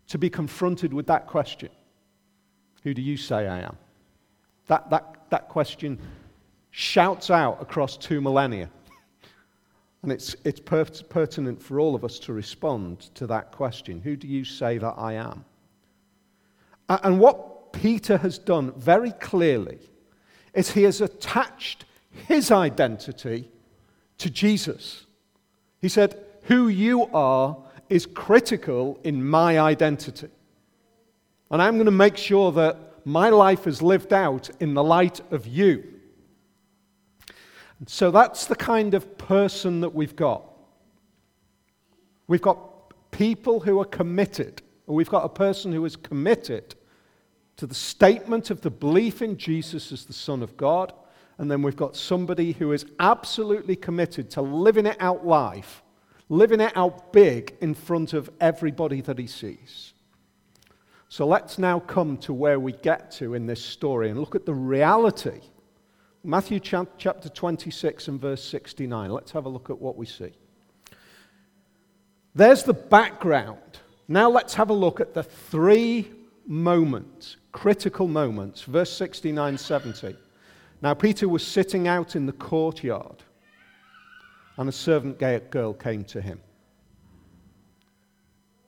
to 0.09 0.19
be 0.19 0.29
confronted 0.29 0.93
with 0.93 1.07
that 1.07 1.26
question 1.26 1.71
Who 2.83 2.93
do 2.93 3.00
you 3.00 3.17
say 3.17 3.49
I 3.49 3.61
am? 3.61 3.79
That, 4.70 4.88
that, 4.90 5.16
that 5.30 5.48
question 5.48 5.98
shouts 6.70 7.28
out 7.28 7.60
across 7.60 7.96
two 7.96 8.20
millennia. 8.20 8.70
And 10.04 10.12
it's, 10.12 10.36
it's 10.44 10.60
per- 10.60 10.84
pertinent 10.84 11.60
for 11.60 11.80
all 11.80 11.96
of 11.96 12.04
us 12.04 12.20
to 12.20 12.32
respond 12.32 13.00
to 13.16 13.26
that 13.26 13.50
question 13.50 14.00
Who 14.00 14.14
do 14.14 14.28
you 14.28 14.44
say 14.44 14.78
that 14.78 14.94
I 14.96 15.14
am? 15.14 15.44
And 16.88 17.18
what 17.18 17.72
Peter 17.72 18.16
has 18.18 18.38
done 18.38 18.72
very 18.76 19.10
clearly 19.10 19.78
is 20.54 20.70
he 20.70 20.84
has 20.84 21.00
attached 21.00 21.84
his 22.28 22.52
identity 22.52 23.50
to 24.18 24.30
Jesus. 24.30 25.04
He 25.80 25.88
said, 25.88 26.16
Who 26.44 26.68
you 26.68 27.06
are 27.12 27.56
is 27.88 28.06
critical 28.06 29.00
in 29.02 29.28
my 29.28 29.58
identity. 29.58 30.28
And 31.50 31.60
I'm 31.60 31.74
going 31.74 31.86
to 31.86 31.90
make 31.90 32.16
sure 32.16 32.52
that 32.52 32.89
my 33.04 33.28
life 33.30 33.66
is 33.66 33.83
lived 33.83 34.12
out 34.12 34.50
in 34.61 34.75
the 34.75 34.83
light 34.83 35.21
of 35.30 35.47
you. 35.47 35.85
So 37.87 38.11
that's 38.11 38.47
the 38.47 38.57
kind 38.57 38.95
of 38.95 39.16
person 39.16 39.80
that 39.80 39.95
we've 39.95 40.16
got. 40.16 40.45
We've 42.26 42.42
got 42.42 42.59
people 43.11 43.61
who 43.61 43.80
are 43.80 43.87
committed, 43.87 44.62
or 44.87 44.95
we've 44.95 45.09
got 45.09 45.25
a 45.25 45.28
person 45.28 45.73
who 45.73 45.85
is 45.85 45.97
committed 45.97 46.75
to 47.57 47.66
the 47.66 47.75
statement 47.75 48.50
of 48.50 48.61
the 48.61 48.71
belief 48.71 49.23
in 49.23 49.37
Jesus 49.37 49.92
as 49.92 50.04
the 50.04 50.12
Son 50.12 50.42
of 50.42 50.57
God, 50.57 50.92
and 51.38 51.50
then 51.50 51.62
we've 51.62 51.76
got 51.76 51.97
somebody 51.97 52.52
who 52.52 52.73
is 52.73 52.87
absolutely 52.99 53.76
committed 53.76 54.30
to 54.30 54.42
living 54.42 54.87
it 54.87 54.97
out 55.00 55.26
live, 55.26 55.83
living 56.28 56.61
it 56.61 56.73
out 56.76 57.12
big 57.12 57.57
in 57.61 57.75
front 57.75 58.12
of 58.12 58.30
everybody 58.40 59.00
that 59.00 59.19
he 59.19 59.26
sees. 59.26 59.89
So 61.11 61.26
let's 61.26 61.59
now 61.59 61.81
come 61.81 62.17
to 62.19 62.33
where 62.33 62.61
we 62.61 62.71
get 62.71 63.11
to 63.12 63.35
in 63.35 63.45
this 63.45 63.62
story 63.62 64.11
and 64.11 64.21
look 64.21 64.37
at 64.37 64.47
the 64.47 64.55
reality. 64.55 65.40
Matthew 66.23 66.61
chapter 66.61 67.29
26 67.29 68.07
and 68.07 68.21
verse 68.21 68.45
69. 68.45 69.11
Let's 69.11 69.33
have 69.33 69.45
a 69.45 69.49
look 69.49 69.71
at 69.71 69.79
what 69.81 69.97
we 69.97 70.07
see. 70.07 70.31
There's 72.37 72.62
the 72.62 72.75
background. 72.75 73.81
Now 74.07 74.31
let's 74.31 74.55
have 74.55 74.71
a 74.71 74.73
look 74.73 75.00
at 75.00 75.12
the 75.12 75.25
three 75.25 76.12
moments, 76.47 77.38
critical 77.50 78.07
moments. 78.07 78.62
Verse 78.62 78.93
69 78.93 79.59
70. 79.59 80.14
Now 80.81 80.95
Peter 80.95 81.29
was 81.29 81.45
sitting 81.45 81.88
out 81.88 82.14
in 82.14 82.26
the 82.26 82.33
courtyard, 82.33 83.25
and 84.59 84.69
a 84.69 84.73
servant 84.73 85.19
girl 85.50 85.75
came 85.75 86.05
to 86.05 86.21
him. 86.21 86.40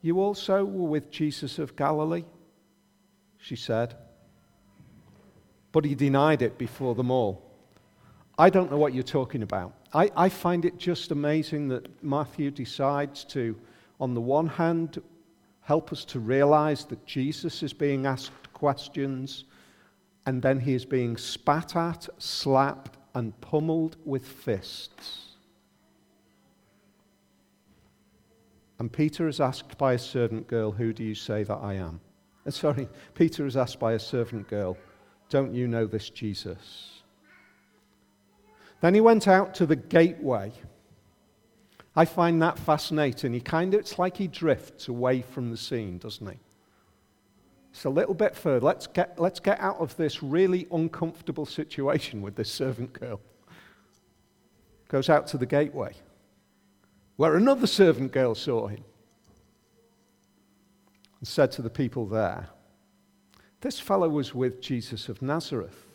You 0.02 0.20
also 0.20 0.64
were 0.64 0.88
with 0.88 1.10
Jesus 1.10 1.58
of 1.58 1.76
Galilee? 1.76 2.24
She 3.38 3.56
said. 3.56 3.94
But 5.70 5.84
he 5.84 5.94
denied 5.94 6.42
it 6.42 6.58
before 6.58 6.94
them 6.94 7.10
all. 7.10 7.50
I 8.36 8.50
don't 8.50 8.70
know 8.70 8.76
what 8.76 8.92
you're 8.92 9.04
talking 9.04 9.42
about. 9.42 9.72
I, 9.94 10.10
I 10.16 10.28
find 10.28 10.64
it 10.64 10.76
just 10.76 11.12
amazing 11.12 11.68
that 11.68 12.02
Matthew 12.02 12.50
decides 12.50 13.24
to, 13.26 13.56
on 14.00 14.14
the 14.14 14.20
one 14.20 14.48
hand, 14.48 15.00
help 15.60 15.92
us 15.92 16.04
to 16.06 16.18
realize 16.18 16.84
that 16.86 17.06
Jesus 17.06 17.62
is 17.62 17.72
being 17.72 18.04
asked 18.04 18.52
questions, 18.52 19.44
and 20.26 20.42
then 20.42 20.58
he 20.58 20.74
is 20.74 20.84
being 20.84 21.16
spat 21.16 21.76
at, 21.76 22.08
slapped, 22.18 22.96
and 23.14 23.38
pummeled 23.40 23.96
with 24.04 24.26
fists. 24.26 25.31
And 28.82 28.92
Peter 28.92 29.28
is 29.28 29.38
asked 29.38 29.78
by 29.78 29.92
a 29.92 29.98
servant 29.98 30.48
girl, 30.48 30.72
Who 30.72 30.92
do 30.92 31.04
you 31.04 31.14
say 31.14 31.44
that 31.44 31.58
I 31.58 31.74
am? 31.74 32.00
Sorry, 32.48 32.88
Peter 33.14 33.46
is 33.46 33.56
asked 33.56 33.78
by 33.78 33.92
a 33.92 33.98
servant 34.00 34.48
girl, 34.48 34.76
Don't 35.28 35.54
you 35.54 35.68
know 35.68 35.86
this 35.86 36.10
Jesus? 36.10 36.90
Then 38.80 38.92
he 38.94 39.00
went 39.00 39.28
out 39.28 39.54
to 39.54 39.66
the 39.66 39.76
gateway. 39.76 40.52
I 41.94 42.04
find 42.04 42.42
that 42.42 42.58
fascinating. 42.58 43.32
He 43.32 43.40
kind 43.40 43.72
of, 43.72 43.78
it's 43.78 44.00
like 44.00 44.16
he 44.16 44.26
drifts 44.26 44.88
away 44.88 45.22
from 45.22 45.52
the 45.52 45.56
scene, 45.56 45.98
doesn't 45.98 46.26
he? 46.26 46.38
It's 47.70 47.84
a 47.84 47.88
little 47.88 48.14
bit 48.14 48.34
further. 48.34 48.66
Let's 48.66 48.88
get, 48.88 49.16
let's 49.16 49.38
get 49.38 49.60
out 49.60 49.78
of 49.78 49.96
this 49.96 50.24
really 50.24 50.66
uncomfortable 50.72 51.46
situation 51.46 52.20
with 52.20 52.34
this 52.34 52.50
servant 52.50 52.94
girl. 52.94 53.20
Goes 54.88 55.08
out 55.08 55.28
to 55.28 55.38
the 55.38 55.46
gateway 55.46 55.94
where 57.16 57.36
another 57.36 57.66
servant 57.66 58.12
girl 58.12 58.34
saw 58.34 58.66
him 58.68 58.84
and 61.18 61.28
said 61.28 61.52
to 61.52 61.62
the 61.62 61.70
people 61.70 62.06
there, 62.06 62.48
This 63.60 63.78
fellow 63.78 64.08
was 64.08 64.34
with 64.34 64.60
Jesus 64.60 65.08
of 65.08 65.22
Nazareth. 65.22 65.86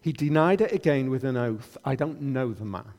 He 0.00 0.12
denied 0.12 0.60
it 0.60 0.72
again 0.72 1.10
with 1.10 1.24
an 1.24 1.36
oath 1.36 1.76
I 1.84 1.94
don't 1.94 2.20
know 2.20 2.52
the 2.52 2.64
man. 2.64 2.92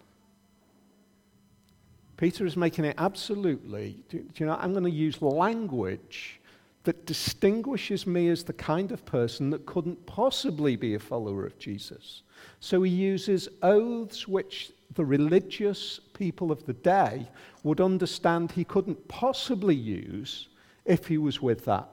Peter 2.17 2.45
is 2.45 2.57
making 2.57 2.83
it 2.83 2.95
absolutely, 2.97 4.03
do, 4.09 4.25
you 4.35 4.45
know, 4.45 4.57
I'm 4.59 4.73
going 4.73 4.83
to 4.83 4.91
use 4.91 5.21
language 5.21 6.41
that 6.83 7.05
distinguishes 7.05 8.05
me 8.05 8.27
as 8.27 8.43
the 8.43 8.51
kind 8.51 8.91
of 8.91 9.05
person 9.05 9.49
that 9.51 9.65
couldn't 9.65 10.05
possibly 10.05 10.75
be 10.75 10.95
a 10.95 10.99
follower 10.99 11.45
of 11.45 11.57
Jesus. 11.57 12.23
So 12.59 12.81
he 12.81 12.91
uses 12.91 13.47
oaths 13.61 14.27
which 14.27 14.71
the 14.95 15.05
religious 15.05 15.99
people 16.13 16.51
of 16.51 16.65
the 16.65 16.73
day 16.73 17.27
would 17.63 17.81
understand 17.81 18.51
he 18.51 18.63
couldn't 18.63 19.07
possibly 19.07 19.75
use 19.75 20.47
if 20.85 21.07
he 21.07 21.17
was 21.17 21.41
with 21.41 21.65
that 21.65 21.89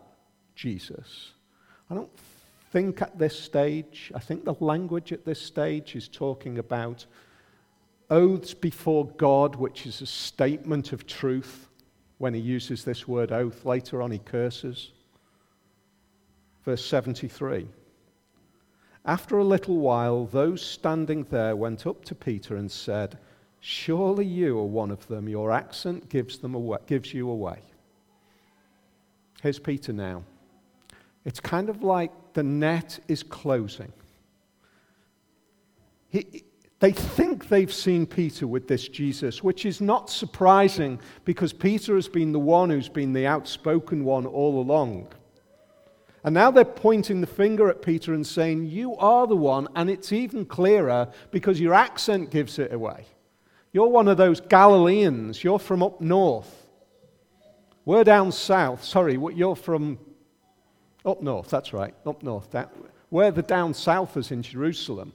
Jesus. 0.55 1.33
I 1.91 1.95
don't 1.95 2.11
think 2.73 3.03
at 3.03 3.19
this 3.19 3.39
stage, 3.39 4.11
I 4.15 4.19
think 4.19 4.45
the 4.45 4.55
language 4.61 5.13
at 5.13 5.25
this 5.25 5.41
stage 5.41 5.95
is 5.95 6.09
talking 6.09 6.59
about 6.59 7.07
oaths 8.11 8.55
before 8.55 9.07
God, 9.17 9.57
which 9.57 9.87
is 9.87 10.01
a 10.01 10.07
statement 10.07 10.93
of 10.93 11.07
truth. 11.07 11.69
When 12.19 12.33
he 12.33 12.41
uses 12.41 12.83
this 12.83 13.07
word 13.07 13.31
oath, 13.31 13.67
later 13.67 14.01
on 14.01 14.11
he 14.11 14.19
curses. 14.19 14.93
Verse 16.65 16.85
73. 16.85 17.69
After 19.07 19.39
a 19.39 19.45
little 19.45 19.79
while, 19.79 20.27
those 20.27 20.61
standing 20.61 21.25
there 21.31 21.55
went 21.55 21.87
up 21.87 22.05
to 22.07 22.15
Peter 22.15 22.57
and 22.57 22.71
said, 22.71 23.19
Surely 23.61 24.27
you 24.27 24.59
are 24.59 24.65
one 24.65 24.91
of 24.91 25.07
them. 25.07 25.29
Your 25.29 25.53
accent 25.53 26.09
gives, 26.09 26.39
them 26.39 26.55
away, 26.55 26.79
gives 26.87 27.15
you 27.15 27.31
away. 27.31 27.61
Here's 29.43 29.61
Peter 29.61 29.93
now. 29.93 30.25
It's 31.25 31.41
kind 31.41 31.69
of 31.69 31.83
like 31.83 32.11
the 32.35 32.43
net 32.43 32.99
is 33.07 33.23
closing. 33.23 33.93
He, 36.09 36.45
they 36.81 36.93
think 36.93 37.49
they've 37.49 37.73
seen 37.73 38.07
Peter 38.07 38.47
with 38.47 38.69
this 38.69 38.89
Jesus, 38.89 39.43
which 39.43 39.67
is 39.67 39.81
not 39.81 40.11
surprising 40.11 41.01
because 41.25 41.53
Peter 41.53 41.95
has 41.95 42.09
been 42.09 42.33
the 42.33 42.39
one 42.39 42.71
who's 42.71 42.89
been 42.89 43.13
the 43.13 43.27
outspoken 43.27 44.05
one 44.05 44.27
all 44.27 44.61
along. 44.61 45.09
And 46.27 46.35
now 46.35 46.51
they're 46.51 46.65
pointing 46.65 47.21
the 47.21 47.27
finger 47.29 47.71
at 47.71 47.83
Peter 47.83 48.13
and 48.13 48.27
saying, 48.27 48.67
You 48.67 48.97
are 48.97 49.29
the 49.29 49.37
one, 49.37 49.69
and 49.77 49.89
it's 49.89 50.13
even 50.13 50.45
clearer 50.45 51.09
because 51.31 51.61
your 51.61 51.73
accent 51.73 52.33
gives 52.33 52.59
it 52.59 52.73
away. 52.73 53.07
You're 53.73 53.87
one 53.87 54.09
of 54.09 54.17
those 54.17 54.41
Galileans, 54.41 55.45
you're 55.45 55.61
from 55.61 55.85
up 55.85 56.01
north. 56.01 56.67
We're 57.85 58.03
down 58.03 58.33
south. 58.33 58.83
Sorry, 58.83 59.17
you're 59.37 59.55
from 59.55 60.01
up 61.05 61.23
north, 61.23 61.49
that's 61.49 61.73
right, 61.73 61.95
up 62.05 62.25
north. 62.25 62.51
That, 62.51 62.75
we're 63.09 63.31
the 63.31 63.43
down 63.43 63.73
southers 63.73 64.33
in 64.33 64.43
Jerusalem. 64.43 65.13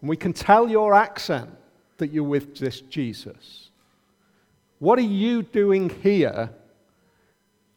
And 0.00 0.08
we 0.08 0.16
can 0.16 0.32
tell 0.32 0.70
your 0.70 0.94
accent 0.94 1.50
that 1.98 2.14
you're 2.14 2.24
with 2.24 2.56
this 2.56 2.80
Jesus. 2.80 3.68
What 4.78 4.98
are 4.98 5.02
you 5.02 5.42
doing 5.42 5.90
here 6.02 6.48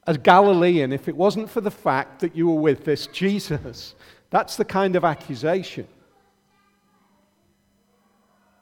as 0.06 0.18
Galilean 0.18 0.92
if 0.92 1.08
it 1.08 1.16
wasn't 1.16 1.50
for 1.50 1.62
the 1.62 1.72
fact 1.72 2.20
that 2.20 2.36
you 2.36 2.50
were 2.50 2.62
with 2.62 2.86
this 2.86 3.08
Jesus? 3.08 3.96
That's 4.30 4.56
the 4.56 4.66
kind 4.66 4.96
of 4.96 5.04
accusation. 5.04 5.88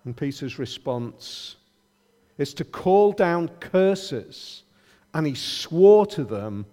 And 0.05 0.15
Peter's 0.15 0.59
response 0.59 1.55
is 2.37 2.53
to 2.55 2.63
call 2.63 3.11
down 3.11 3.49
curses, 3.59 4.63
and 5.13 5.27
he 5.27 5.35
swore 5.35 6.05
to 6.07 6.23
them 6.23 6.65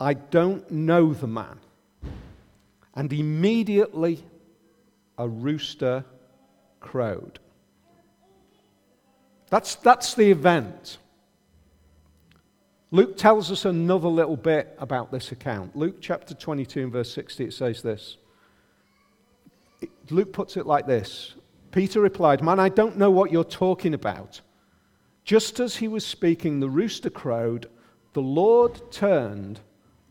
I 0.00 0.14
don't 0.14 0.70
know 0.70 1.12
the 1.12 1.26
man. 1.26 1.58
And 2.94 3.12
immediately 3.12 4.24
a 5.16 5.28
rooster 5.28 6.04
crowed. 6.80 7.38
That's, 9.50 9.74
that's 9.76 10.14
the 10.14 10.30
event. 10.30 10.98
Luke 12.90 13.16
tells 13.18 13.50
us 13.52 13.64
another 13.64 14.08
little 14.08 14.36
bit 14.36 14.74
about 14.78 15.12
this 15.12 15.30
account. 15.32 15.76
Luke 15.76 15.96
chapter 16.00 16.34
22 16.34 16.84
and 16.84 16.92
verse 16.92 17.12
60, 17.12 17.44
it 17.44 17.52
says 17.52 17.82
this. 17.82 18.16
Luke 20.10 20.32
puts 20.32 20.56
it 20.56 20.66
like 20.66 20.86
this 20.86 21.34
Peter 21.70 22.00
replied, 22.00 22.42
Man, 22.42 22.58
I 22.58 22.68
don't 22.68 22.96
know 22.96 23.10
what 23.10 23.30
you're 23.30 23.44
talking 23.44 23.94
about. 23.94 24.40
Just 25.24 25.60
as 25.60 25.76
he 25.76 25.88
was 25.88 26.06
speaking, 26.06 26.60
the 26.60 26.70
rooster 26.70 27.10
crowed, 27.10 27.66
the 28.14 28.22
Lord 28.22 28.90
turned 28.90 29.60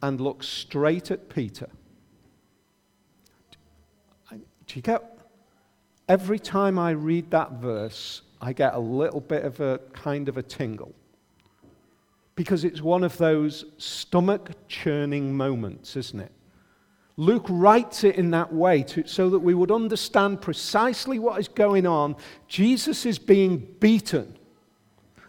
and 0.04 0.22
looked 0.22 0.46
straight 0.46 1.10
at 1.10 1.30
Peter. 1.30 1.70
Do 4.32 4.76
you 4.76 4.82
get? 4.82 5.18
Every 6.08 6.40
time 6.40 6.78
I 6.78 6.92
read 6.92 7.32
that 7.32 7.54
verse, 7.54 8.22
I 8.40 8.54
get 8.54 8.76
a 8.76 8.80
little 8.80 9.22
bit 9.22 9.44
of 9.44 9.60
a 9.60 9.80
kind 9.94 10.30
of 10.30 10.38
a 10.38 10.44
tingle. 10.44 10.94
Because 12.38 12.64
it's 12.64 12.82
one 12.82 13.04
of 13.04 13.18
those 13.18 13.66
stomach 13.78 14.52
churning 14.70 15.36
moments, 15.36 15.98
isn't 15.98 16.22
it? 16.22 16.32
Luke 17.18 17.48
writes 17.50 18.06
it 18.06 18.16
in 18.16 18.32
that 18.32 18.54
way 18.54 18.84
to, 18.84 19.06
so 19.06 19.30
that 19.32 19.40
we 19.40 19.54
would 19.54 19.72
understand 19.72 20.42
precisely 20.42 21.20
what 21.20 21.38
is 21.38 21.50
going 21.50 21.86
on. 21.86 22.16
Jesus 22.48 23.06
is 23.06 23.20
being 23.20 23.58
beaten 23.82 24.38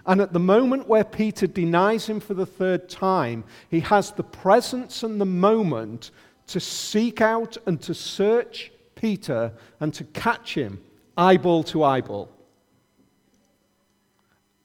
and 0.09 0.23
at 0.23 0.33
the 0.33 0.41
moment 0.41 0.89
where 0.89 1.05
Peter 1.05 1.47
denies 1.47 2.09
him 2.09 2.19
for 2.19 2.33
the 2.33 2.47
third 2.47 2.89
time, 2.89 3.45
he 3.71 3.81
has 3.81 4.11
the 4.11 4.25
presence 4.25 5.03
and 5.03 5.21
the 5.21 5.27
moment 5.27 6.13
to 6.47 6.61
seek 6.61 7.21
out 7.21 7.59
and 7.67 7.79
to 7.83 7.93
search 7.93 8.73
Peter 8.95 9.53
and 9.81 9.93
to 9.93 10.05
catch 10.05 10.55
him 10.55 10.81
eyeball 11.19 11.63
to 11.65 11.85
eyeball. 11.85 12.31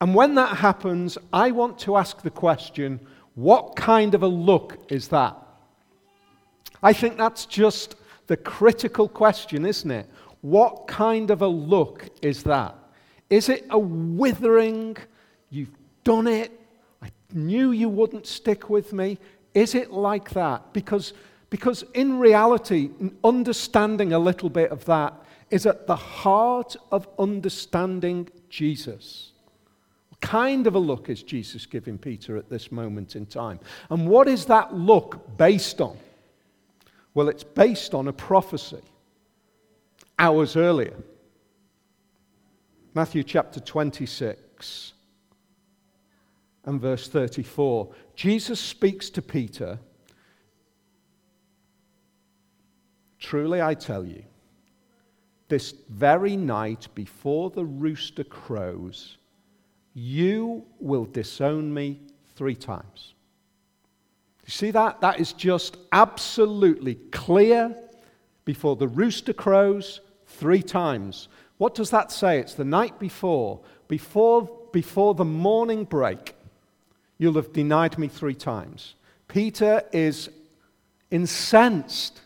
And 0.04 0.14
when 0.14 0.36
that 0.36 0.58
happens, 0.58 1.18
I 1.32 1.52
want 1.52 1.80
to 1.80 1.96
ask 1.96 2.24
the 2.24 2.30
question 2.30 3.00
what 3.36 3.78
kind 3.78 4.14
of 4.14 4.22
a 4.22 4.28
look 4.28 4.78
is 4.92 5.08
that? 5.08 5.38
I 6.84 6.92
think 6.92 7.18
that's 7.18 7.46
just 7.46 7.96
the 8.28 8.36
critical 8.36 9.08
question, 9.08 9.66
isn't 9.66 9.90
it? 9.90 10.10
What 10.42 10.88
kind 10.88 11.32
of 11.32 11.42
a 11.42 11.48
look 11.48 12.10
is 12.22 12.44
that? 12.44 12.76
Is 13.30 13.48
it 13.48 13.66
a 13.70 13.80
withering, 13.80 14.98
You've 15.50 15.72
done 16.04 16.28
it. 16.28 16.52
I 17.02 17.08
knew 17.32 17.72
you 17.72 17.88
wouldn't 17.88 18.28
stick 18.28 18.70
with 18.70 18.92
me. 18.92 19.20
Is 19.54 19.74
it 19.74 19.92
like 19.92 20.32
that? 20.32 20.74
Because, 20.74 21.14
because 21.50 21.86
in 21.94 22.20
reality, 22.20 22.90
understanding 23.24 24.12
a 24.12 24.20
little 24.20 24.50
bit 24.50 24.70
of 24.70 24.84
that 24.84 25.14
is 25.50 25.66
at 25.66 25.88
the 25.88 25.96
heart 25.96 26.76
of 26.92 27.08
understanding 27.18 28.28
Jesus. 28.50 29.30
Kind 30.24 30.68
of 30.68 30.76
a 30.76 30.80
look 30.80 31.10
is 31.10 31.22
Jesus 31.22 31.66
giving 31.66 31.98
Peter 31.98 32.38
at 32.38 32.50
this 32.50 32.72
moment 32.72 33.18
in 33.18 33.26
time? 33.26 33.60
And 33.90 34.08
what 34.08 34.30
is 34.30 34.46
that 34.46 34.74
look 34.74 35.38
based 35.38 35.82
on? 35.82 35.98
Well, 37.14 37.28
it's 37.28 37.44
based 37.44 37.94
on 37.94 38.08
a 38.08 38.14
prophecy 38.14 38.82
hours 40.18 40.56
earlier. 40.56 40.96
Matthew 42.94 43.22
chapter 43.24 43.60
26 43.60 44.94
and 46.64 46.80
verse 46.80 47.10
34. 47.10 47.94
Jesus 48.16 48.62
speaks 48.62 49.10
to 49.10 49.22
Peter 49.22 49.78
Truly 53.20 53.62
I 53.62 53.74
tell 53.74 54.06
you, 54.06 54.24
this 55.50 55.74
very 55.90 56.38
night 56.38 56.88
before 56.96 57.50
the 57.50 57.66
rooster 57.66 58.24
crows, 58.24 59.18
you 59.94 60.66
will 60.80 61.06
disown 61.06 61.74
me 61.74 62.00
three 62.36 62.56
times. 62.56 63.14
You 64.46 64.52
see 64.52 64.72
that? 64.72 65.02
That 65.02 65.20
is 65.20 65.34
just 65.34 65.78
absolutely 65.92 66.96
clear 67.12 67.76
before 68.46 68.76
the 68.76 68.88
rooster 68.88 69.34
crows 69.34 70.02
three 70.28 70.62
times. 70.62 71.30
What 71.58 71.76
does 71.76 71.92
that 71.92 72.12
say? 72.12 72.40
It's 72.40 72.56
the 72.56 72.66
night 72.66 73.00
before, 73.00 73.62
before, 73.88 74.50
before 74.74 75.14
the 75.14 75.26
morning 75.26 75.86
break. 75.86 76.36
You'll 77.18 77.36
have 77.36 77.54
denied 77.54 77.98
me 77.98 78.08
three 78.08 78.36
times. 78.36 78.96
Peter 79.28 79.84
is 79.94 80.30
incensed. 81.10 82.22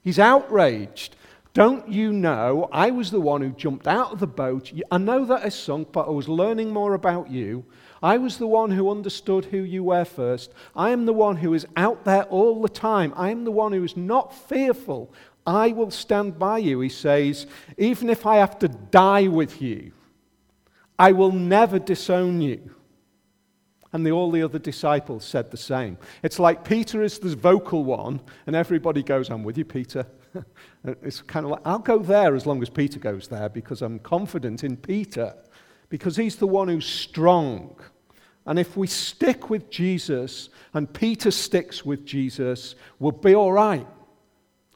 He's 0.00 0.18
outraged. 0.18 1.14
Don't 1.54 1.86
you 1.86 2.14
know 2.14 2.68
I 2.72 2.90
was 2.90 3.10
the 3.10 3.20
one 3.20 3.42
who 3.42 3.50
jumped 3.50 3.86
out 3.86 4.12
of 4.12 4.20
the 4.20 4.26
boat? 4.26 4.72
I 4.90 4.96
know 4.96 5.26
that 5.26 5.44
I 5.44 5.50
sunk, 5.50 5.92
but 5.92 6.06
I 6.06 6.10
was 6.10 6.28
learning 6.28 6.70
more 6.70 6.94
about 6.94 7.30
you. 7.30 7.64
I 8.02 8.16
was 8.16 8.38
the 8.38 8.46
one 8.46 8.70
who 8.70 8.90
understood 8.90 9.44
who 9.44 9.58
you 9.58 9.84
were 9.84 10.06
first. 10.06 10.52
I 10.74 10.90
am 10.90 11.04
the 11.04 11.12
one 11.12 11.36
who 11.36 11.52
is 11.52 11.66
out 11.76 12.04
there 12.04 12.24
all 12.24 12.62
the 12.62 12.68
time. 12.70 13.12
I 13.16 13.30
am 13.30 13.44
the 13.44 13.52
one 13.52 13.72
who 13.72 13.84
is 13.84 13.96
not 13.96 14.34
fearful. 14.48 15.12
I 15.46 15.72
will 15.72 15.90
stand 15.90 16.38
by 16.38 16.58
you, 16.58 16.80
he 16.80 16.88
says, 16.88 17.46
even 17.76 18.08
if 18.08 18.24
I 18.26 18.36
have 18.36 18.58
to 18.60 18.68
die 18.68 19.28
with 19.28 19.60
you. 19.60 19.92
I 20.98 21.12
will 21.12 21.32
never 21.32 21.78
disown 21.78 22.40
you. 22.40 22.74
And 23.92 24.06
the, 24.06 24.12
all 24.12 24.30
the 24.30 24.42
other 24.42 24.58
disciples 24.58 25.24
said 25.24 25.50
the 25.50 25.56
same. 25.56 25.98
It's 26.22 26.38
like 26.38 26.64
Peter 26.64 27.02
is 27.02 27.18
the 27.18 27.36
vocal 27.36 27.84
one, 27.84 28.20
and 28.46 28.56
everybody 28.56 29.02
goes, 29.02 29.28
I'm 29.28 29.44
with 29.44 29.58
you, 29.58 29.66
Peter. 29.66 30.06
it's 30.84 31.22
kind 31.22 31.44
of 31.44 31.52
like, 31.52 31.60
I'll 31.64 31.78
go 31.78 31.98
there 31.98 32.34
as 32.34 32.46
long 32.46 32.62
as 32.62 32.70
Peter 32.70 32.98
goes 32.98 33.28
there 33.28 33.48
because 33.48 33.82
I'm 33.82 33.98
confident 33.98 34.64
in 34.64 34.76
Peter, 34.76 35.34
because 35.88 36.16
he's 36.16 36.36
the 36.36 36.46
one 36.46 36.68
who's 36.68 36.86
strong. 36.86 37.76
And 38.46 38.58
if 38.58 38.76
we 38.76 38.86
stick 38.86 39.50
with 39.50 39.70
Jesus 39.70 40.48
and 40.74 40.92
Peter 40.92 41.30
sticks 41.30 41.84
with 41.84 42.04
Jesus, 42.04 42.74
we'll 42.98 43.12
be 43.12 43.34
all 43.34 43.52
right. 43.52 43.86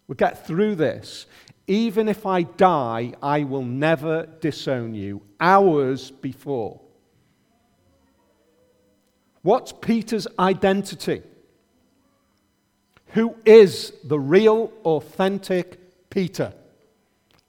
We'll 0.07 0.17
get 0.17 0.47
through 0.47 0.77
this. 0.77 1.27
Even 1.67 2.09
if 2.09 2.27
I 2.27 2.43
die, 2.43 3.15
I 3.21 3.43
will 3.43 3.65
never 3.65 4.27
disown 4.41 4.95
you. 4.95 5.23
Hours 5.41 6.13
before. 6.13 6.81
What's 9.43 9.73
Peter's 9.73 10.29
identity? 10.39 11.23
Who 13.17 13.35
is 13.47 13.95
the 14.05 14.21
real, 14.21 14.71
authentic 14.85 16.11
Peter? 16.11 16.53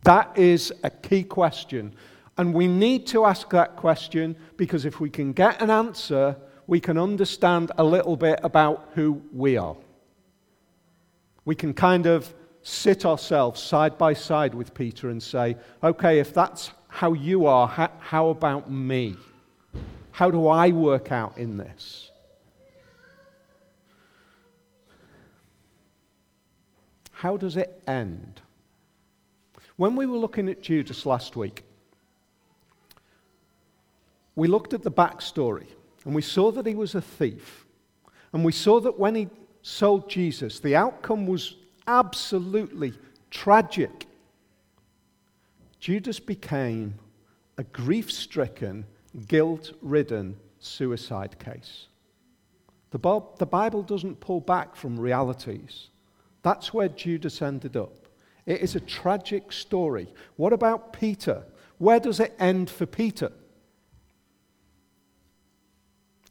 That 0.04 0.38
is 0.38 0.72
a 0.82 0.90
key 0.90 1.24
question. 1.24 1.94
And 2.38 2.54
we 2.54 2.70
need 2.70 3.06
to 3.08 3.26
ask 3.26 3.50
that 3.50 3.76
question 3.76 4.38
because 4.56 4.86
if 4.86 5.02
we 5.02 5.10
can 5.10 5.34
get 5.34 5.62
an 5.62 5.70
answer, 5.70 6.38
we 6.68 6.80
can 6.80 6.98
understand 6.98 7.74
a 7.78 7.84
little 7.84 8.16
bit 8.16 8.40
about 8.44 8.92
who 8.96 9.22
we 9.34 9.58
are. 9.58 9.76
We 11.44 11.54
can 11.54 11.74
kind 11.74 12.06
of 12.06 12.34
sit 12.62 13.06
ourselves 13.06 13.62
side 13.62 13.98
by 13.98 14.14
side 14.14 14.56
with 14.56 14.74
Peter 14.74 15.10
and 15.10 15.22
say, 15.22 15.58
okay, 15.84 16.20
if 16.20 16.34
that's 16.34 16.72
how 16.88 17.12
you 17.12 17.46
are, 17.46 17.68
how, 18.00 18.30
about 18.30 18.72
me? 18.72 19.18
How 20.12 20.32
do 20.32 20.48
I 20.48 20.72
work 20.72 21.12
out 21.12 21.38
in 21.38 21.58
this? 21.58 22.12
How 27.18 27.36
does 27.36 27.58
it 27.58 27.82
end? 27.88 28.42
When 29.76 29.96
we 29.96 30.06
were 30.06 30.20
looking 30.20 30.50
at 30.50 30.62
Judas 30.62 31.04
last 31.04 31.36
week, 31.36 31.64
we 34.36 34.48
looked 34.48 34.76
at 34.76 34.84
the 34.84 34.92
backstory 34.92 35.66
and 36.06 36.14
we 36.14 36.22
saw 36.22 36.52
that 36.52 36.68
he 36.68 36.76
was 36.76 36.94
a 36.94 37.02
thief. 37.02 37.66
And 38.34 38.46
we 38.46 38.52
saw 38.52 38.80
that 38.82 39.00
when 39.00 39.16
he 39.16 39.30
sold 39.64 40.08
Jesus, 40.08 40.60
the 40.60 40.76
outcome 40.76 41.26
was 41.26 41.56
absolutely 41.88 42.94
tragic. 43.32 44.06
Judas 45.80 46.20
became 46.20 46.94
a 47.58 47.64
grief 47.64 48.12
stricken, 48.12 48.86
guilt 49.28 49.72
ridden 49.82 50.38
suicide 50.60 51.40
case. 51.40 51.88
The, 52.92 53.00
Bible 53.00 53.82
doesn't 53.82 54.20
pull 54.20 54.40
back 54.40 54.76
from 54.76 55.00
realities. 55.00 55.88
That's 56.48 56.74
where 56.74 56.88
Judas 56.88 57.42
ended 57.42 57.76
up. 57.76 58.08
It 58.46 58.62
is 58.62 58.78
a 58.78 58.80
tragic 58.80 59.52
story. 59.52 60.08
What 60.38 60.54
about 60.54 60.94
Peter? 60.94 61.44
Where 61.78 62.00
does 62.00 62.22
it 62.22 62.34
end 62.40 62.70
for 62.70 62.86
Peter? 62.86 63.34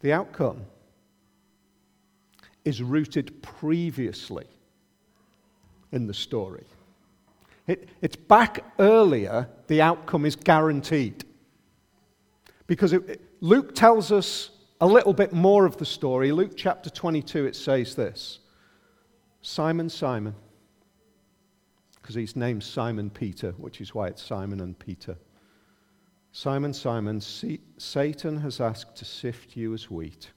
The 0.00 0.14
outcome 0.14 0.62
is 2.64 2.82
rooted 2.82 3.42
previously 3.42 4.46
in 5.92 6.06
the 6.06 6.14
story. 6.14 6.64
It, 7.66 7.90
it's 8.00 8.16
back 8.16 8.64
earlier, 8.78 9.50
the 9.66 9.82
outcome 9.82 10.24
is 10.24 10.34
guaranteed. 10.34 11.26
Because 12.66 12.94
it, 12.94 13.20
Luke 13.42 13.74
tells 13.74 14.10
us 14.12 14.48
a 14.80 14.86
little 14.86 15.12
bit 15.12 15.34
more 15.34 15.66
of 15.66 15.76
the 15.76 15.84
story. 15.84 16.32
Luke 16.32 16.52
chapter 16.56 16.88
22, 16.88 17.44
it 17.44 17.54
says 17.54 17.94
this 17.94 18.38
Simon, 19.46 19.88
Simon, 19.88 20.34
because 21.94 22.16
he's 22.16 22.34
named 22.34 22.64
Simon 22.64 23.08
Peter, 23.08 23.52
which 23.52 23.80
is 23.80 23.94
why 23.94 24.08
it's 24.08 24.20
Simon 24.20 24.58
and 24.60 24.76
Peter. 24.76 25.16
Simon, 26.32 26.74
Simon, 26.74 27.20
Satan 27.20 28.38
has 28.38 28.60
asked 28.60 28.96
to 28.96 29.04
sift 29.04 29.56
you 29.56 29.72
as 29.72 29.88
wheat. 29.88 30.32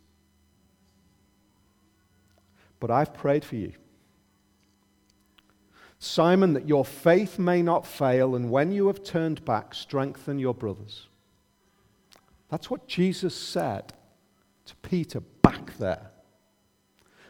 But 2.79 2.91
I've 2.91 3.11
prayed 3.11 3.43
for 3.43 3.55
you 3.55 3.73
Simon, 5.97 6.53
that 6.53 6.67
your 6.67 6.85
faith 6.85 7.39
may 7.39 7.63
not 7.63 7.87
fail, 7.87 8.35
and 8.35 8.51
when 8.51 8.71
you 8.71 8.85
have 8.85 9.03
turned 9.03 9.43
back, 9.43 9.73
strengthen 9.73 10.37
your 10.37 10.53
brothers. 10.53 11.07
That's 12.49 12.69
what 12.69 12.87
Jesus 12.87 13.35
said 13.35 13.91
to 14.65 14.75
Peter 14.75 15.19
back 15.19 15.75
there. 15.79 16.11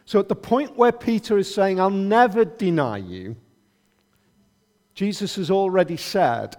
So, 0.09 0.19
at 0.19 0.27
the 0.27 0.35
point 0.35 0.75
where 0.75 0.91
Peter 0.91 1.37
is 1.37 1.53
saying, 1.53 1.79
I'll 1.79 1.91
never 1.91 2.43
deny 2.43 2.97
you, 2.97 3.35
Jesus 4.95 5.35
has 5.35 5.51
already 5.51 5.97
said, 5.97 6.55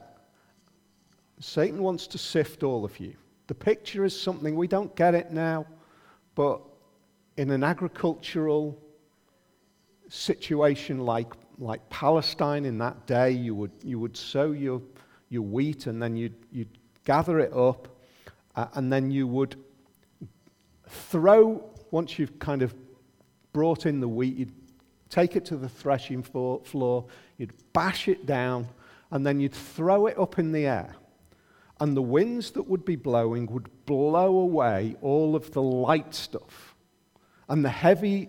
Satan 1.41 1.83
wants 1.83 2.07
to 2.07 2.17
sift 2.17 2.63
all 2.63 2.85
of 2.85 3.01
you. 3.01 3.17
The 3.49 3.57
picture 3.57 4.05
is 4.05 4.15
something 4.17 4.55
we 4.55 4.69
don't 4.69 4.95
get 4.95 5.17
it 5.17 5.33
now, 5.33 5.67
but 6.37 6.61
in 7.39 7.51
an 7.51 7.65
agricultural 7.65 8.81
situation 10.09 11.01
like 11.01 11.33
like 11.59 11.91
Palestine 11.91 12.65
in 12.65 12.79
that 12.79 13.05
day, 13.09 13.33
you 13.33 13.57
would, 13.57 13.73
you 13.83 13.99
would 13.99 14.17
sow 14.17 14.53
your, 14.53 14.81
your 15.29 15.43
wheat 15.43 15.89
and 15.89 16.01
then 16.01 16.17
you'd, 16.17 16.37
you'd 16.53 16.79
gather 17.05 17.41
it 17.41 17.53
up 17.53 17.89
uh, 18.55 18.69
and 18.75 18.93
then 18.93 19.11
you 19.11 19.27
would 19.27 19.57
throw, 20.87 21.69
once 21.91 22.17
you've 22.17 22.39
kind 22.39 22.63
of 22.63 22.73
brought 23.53 23.87
in 23.87 24.01
the 24.01 24.09
wheat, 24.09 24.37
you'd 24.37 24.53
take 25.09 25.37
it 25.37 25.45
to 25.47 25.57
the 25.57 25.69
threshing 25.69 26.23
floor, 26.23 27.05
you'd 27.37 27.53
bash 27.73 28.09
it 28.09 28.27
down, 28.27 28.69
and 29.11 29.27
then 29.27 29.41
you'd 29.41 29.55
throw 29.55 30.07
it 30.07 30.19
up 30.19 30.39
in 30.39 30.53
the 30.53 30.67
air. 30.67 30.95
And 31.81 31.97
the 31.97 32.03
winds 32.03 32.51
that 32.53 32.69
would 32.69 32.85
be 32.85 32.97
blowing 32.97 33.47
would 33.47 33.69
blow 33.87 34.39
away 34.39 34.97
all 35.01 35.35
of 35.35 35.51
the 35.53 35.63
light 35.63 36.15
stuff. 36.15 36.75
And 37.49 37.65
the 37.65 37.71
heavy 37.71 38.29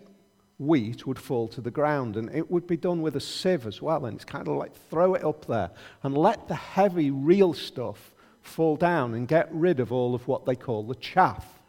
wheat 0.57 1.05
would 1.05 1.19
fall 1.19 1.47
to 1.49 1.61
the 1.61 1.69
ground. 1.69 2.15
And 2.15 2.33
it 2.33 2.49
would 2.49 2.65
be 2.65 2.77
done 2.77 3.01
with 3.01 3.17
a 3.17 3.19
sieve 3.19 3.67
as 3.67 3.81
well. 3.81 4.05
And 4.05 4.15
it's 4.15 4.25
kind 4.25 4.47
of 4.47 4.55
like 4.55 4.73
throw 4.89 5.15
it 5.15 5.23
up 5.23 5.45
there 5.45 5.69
and 6.03 6.17
let 6.17 6.47
the 6.47 6.55
heavy, 6.55 7.11
real 7.11 7.53
stuff 7.53 8.13
fall 8.41 8.77
down 8.77 9.13
and 9.13 9.27
get 9.27 9.49
rid 9.51 9.79
of 9.79 9.91
all 9.91 10.15
of 10.15 10.27
what 10.27 10.45
they 10.45 10.55
call 10.55 10.83
the 10.83 10.95
chaff, 10.95 11.59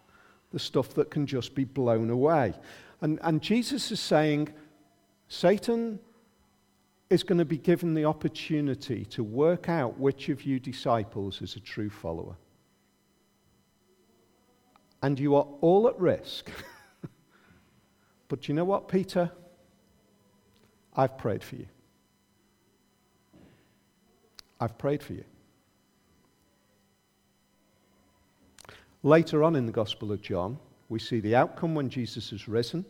the 0.52 0.58
stuff 0.58 0.94
that 0.94 1.10
can 1.10 1.26
just 1.26 1.54
be 1.54 1.64
blown 1.64 2.10
away. 2.10 2.54
And, 3.02 3.18
and 3.22 3.42
Jesus 3.42 3.92
is 3.92 4.00
saying, 4.00 4.48
Satan 5.28 5.98
is 7.10 7.22
going 7.22 7.38
to 7.38 7.44
be 7.44 7.58
given 7.58 7.92
the 7.92 8.06
opportunity 8.06 9.04
to 9.06 9.22
work 9.22 9.68
out 9.68 9.98
which 9.98 10.30
of 10.30 10.44
you 10.44 10.58
disciples 10.58 11.42
is 11.42 11.56
a 11.56 11.60
true 11.60 11.90
follower. 11.90 12.36
And 15.02 15.20
you 15.20 15.34
are 15.36 15.46
all 15.60 15.88
at 15.88 15.98
risk. 16.00 16.50
But 18.32 18.48
you 18.48 18.54
know 18.54 18.64
what, 18.64 18.88
Peter? 18.88 19.30
I've 20.96 21.18
prayed 21.18 21.44
for 21.44 21.56
you. 21.56 21.66
I've 24.58 24.78
prayed 24.78 25.02
for 25.02 25.12
you. 25.12 25.24
Later 29.02 29.44
on 29.44 29.54
in 29.54 29.66
the 29.66 29.72
Gospel 29.72 30.12
of 30.12 30.22
John, 30.22 30.58
we 30.92 30.98
see 30.98 31.20
the 31.20 31.34
outcome 31.34 31.74
when 31.74 31.88
Jesus 31.88 32.32
is 32.32 32.46
risen. 32.46 32.84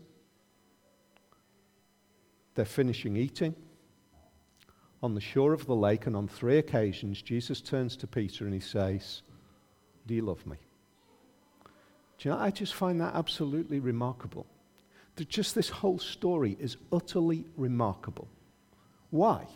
They're 2.55 2.65
finishing 2.65 3.17
eating 3.17 3.55
on 5.03 5.15
the 5.15 5.21
shore 5.21 5.53
of 5.53 5.67
the 5.67 5.75
lake, 5.75 6.07
and 6.07 6.15
on 6.15 6.29
three 6.29 6.59
occasions, 6.59 7.23
Jesus 7.23 7.61
turns 7.61 7.97
to 7.97 8.07
Peter 8.07 8.45
and 8.45 8.53
he 8.53 8.61
says, 8.61 9.23
Do 10.07 10.15
you 10.15 10.23
love 10.23 10.45
me? 10.47 10.57
Do 12.19 12.29
you 12.29 12.35
know, 12.35 12.41
I 12.41 12.51
just 12.51 12.75
find 12.75 13.01
that 13.01 13.15
absolutely 13.15 13.81
remarkable 13.81 14.47
that 15.17 15.29
just 15.29 15.55
this 15.55 15.69
whole 15.69 15.99
story 15.99 16.57
is 16.59 16.77
utterly 16.93 17.45
remarkable. 17.57 18.29
Why? 19.11 19.47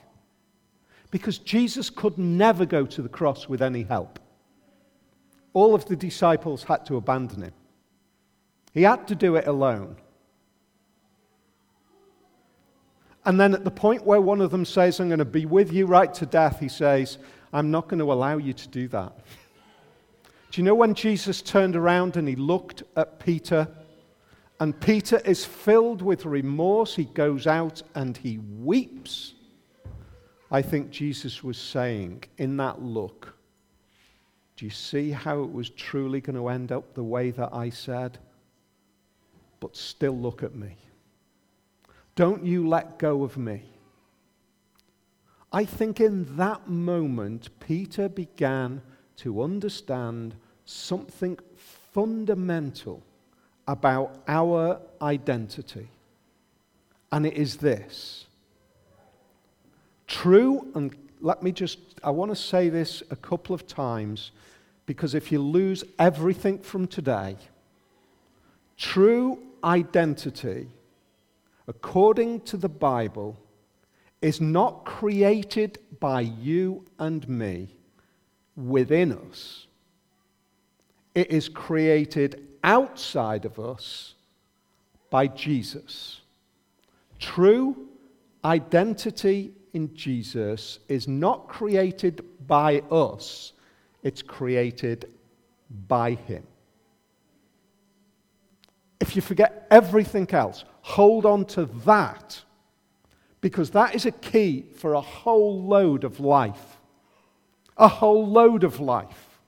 Because 1.11 1.39
Jesus 1.39 1.91
could 1.91 2.19
never 2.19 2.67
go 2.67 2.85
to 2.87 3.03
the 3.03 3.09
cross 3.09 3.49
with 3.49 3.63
any 3.63 3.83
help. 3.83 4.19
All 5.53 5.75
of 5.75 5.87
the 5.87 5.97
disciples 5.97 6.65
had 6.65 6.85
to 6.87 6.97
abandon 6.97 7.43
him. 7.43 7.53
He 8.77 8.83
had 8.83 9.09
to 9.09 9.15
do 9.15 9.37
it 9.37 9.47
alone. 9.47 9.97
And 13.25 13.41
then 13.41 13.55
at 13.55 13.65
the 13.65 13.71
point 13.71 14.05
where 14.05 14.21
one 14.21 14.43
of 14.43 14.51
them 14.51 14.67
says, 14.67 15.01
I'm 15.01 15.09
going 15.09 15.19
to 15.19 15.25
be 15.25 15.47
with 15.47 15.73
you 15.73 15.87
right 15.87 16.13
to 16.13 16.27
death, 16.27 16.61
he 16.61 16.69
says, 16.69 17.17
I'm 17.55 17.71
not 17.71 17.89
going 17.89 18.01
to 18.01 18.13
allow 18.13 18.37
you 18.37 18.53
to 18.53 18.69
do 18.69 18.87
that. 18.89 19.17
Do 20.51 20.61
you 20.61 20.63
know 20.63 20.75
when 20.75 20.93
Jesus 20.93 21.41
turned 21.41 21.75
around 21.75 22.19
and 22.19 22.29
he 22.29 22.37
looked 22.37 22.83
at 22.97 23.19
Peter 23.19 23.67
and 24.61 24.79
Peter 24.79 25.23
is 25.25 25.43
filled 25.43 26.03
with 26.03 26.27
remorse. 26.27 26.95
He 26.95 27.05
goes 27.05 27.47
out 27.47 27.83
and 27.95 28.15
he 28.15 28.37
weeps. 28.59 29.33
I 30.51 30.61
think 30.61 30.91
Jesus 30.91 31.43
was 31.43 31.57
saying 31.57 32.25
in 32.37 32.59
that 32.59 32.83
look, 32.83 33.37
Do 34.57 34.67
you 34.67 34.71
see 34.71 35.13
how 35.13 35.43
it 35.45 35.51
was 35.51 35.71
truly 35.71 36.21
going 36.21 36.37
to 36.37 36.49
end 36.49 36.73
up 36.73 36.93
the 36.93 37.03
way 37.03 37.31
that 37.31 37.55
I 37.55 37.71
said? 37.71 38.19
But 39.61 39.77
still 39.77 40.17
look 40.17 40.43
at 40.43 40.55
me. 40.55 40.77
Don't 42.15 42.45
you 42.45 42.69
let 42.69 42.99
go 42.99 43.25
of 43.25 43.37
me. 43.37 43.63
I 45.53 45.65
think 45.65 46.01
in 46.01 46.37
that 46.37 46.69
moment, 46.69 47.49
Peter 47.61 48.09
began 48.09 48.83
to 49.19 49.43
understand 49.43 50.35
something 50.65 51.39
fundamental 51.57 53.03
about 53.69 54.23
our 54.29 54.81
identity, 55.01 55.89
and 57.11 57.27
it 57.27 57.35
is 57.35 57.57
this 57.57 58.27
true, 60.07 60.67
and 60.75 60.95
let 61.21 61.43
me 61.43 61.53
just, 61.53 61.79
I 62.03 62.11
want 62.11 62.31
to 62.31 62.37
say 62.37 62.69
this 62.69 63.03
a 63.11 63.17
couple 63.17 63.55
of 63.55 63.67
times 63.67 64.31
because 64.87 65.15
if 65.15 65.33
you 65.33 65.41
lose 65.41 65.83
everything 65.99 66.59
from 66.59 66.87
today, 66.87 67.37
true 68.77 69.43
identity, 69.65 70.69
according 71.67 72.41
to 72.43 72.57
the 72.57 72.69
Bible, 72.69 73.39
is 74.23 74.41
not 74.41 74.85
created 74.85 75.79
by 76.01 76.21
you 76.21 76.85
and 76.99 77.29
me 77.29 77.69
within 78.57 79.13
us. 79.13 79.67
It 81.15 81.31
is 81.31 81.49
created 81.49 82.47
outside 82.65 83.45
of 83.45 83.59
us 83.59 84.15
by 85.11 85.29
Jesus. 85.29 86.21
True 87.19 87.89
identity 88.45 89.53
in 89.73 89.95
Jesus 89.95 90.79
is 90.89 91.07
not 91.07 91.49
created 91.49 92.25
by 92.47 92.81
us, 92.91 93.53
it's 94.03 94.23
created 94.23 95.09
by 95.89 96.13
Him. 96.13 96.47
If 99.07 99.15
you 99.15 99.23
forget 99.23 99.67
everything 99.71 100.29
else, 100.33 100.65
hold 100.83 101.25
on 101.25 101.45
to 101.47 101.67
that 101.85 102.43
because 103.41 103.71
that 103.71 103.95
is 103.95 104.05
a 104.05 104.11
key 104.11 104.67
for 104.75 104.95
a 104.95 105.01
whole 105.01 105.63
load 105.63 106.03
of 106.03 106.19
life. 106.19 106.79
A 107.77 107.87
whole 107.87 108.27
load 108.27 108.65
of 108.65 108.81
life. 108.81 109.39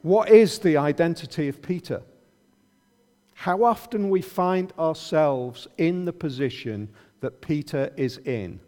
What 0.00 0.28
is 0.28 0.58
the 0.58 0.76
identity 0.76 1.48
of 1.48 1.62
Peter? 1.62 2.02
How 3.34 3.62
often 3.62 4.10
we 4.10 4.22
find 4.22 4.72
ourselves 4.78 5.68
in 5.78 6.04
the 6.04 6.12
position 6.12 6.88
that 7.20 7.40
Peter 7.40 7.92
is 7.96 8.18
in. 8.18 8.60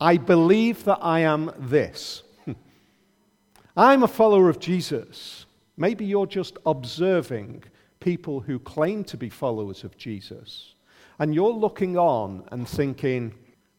I 0.00 0.16
believe 0.16 0.84
that 0.84 0.98
I 1.02 1.20
am 1.20 1.52
this. 1.58 2.22
I'm 3.76 4.02
a 4.02 4.08
follower 4.08 4.48
of 4.48 4.58
Jesus. 4.58 5.44
Maybe 5.80 6.04
you're 6.04 6.26
just 6.26 6.58
observing 6.66 7.64
people 8.00 8.40
who 8.40 8.58
claim 8.58 9.02
to 9.04 9.16
be 9.16 9.30
followers 9.30 9.82
of 9.82 9.96
Jesus. 9.96 10.74
And 11.18 11.34
you're 11.34 11.54
looking 11.54 11.96
on 11.96 12.44
and 12.52 12.68
thinking, 12.68 13.32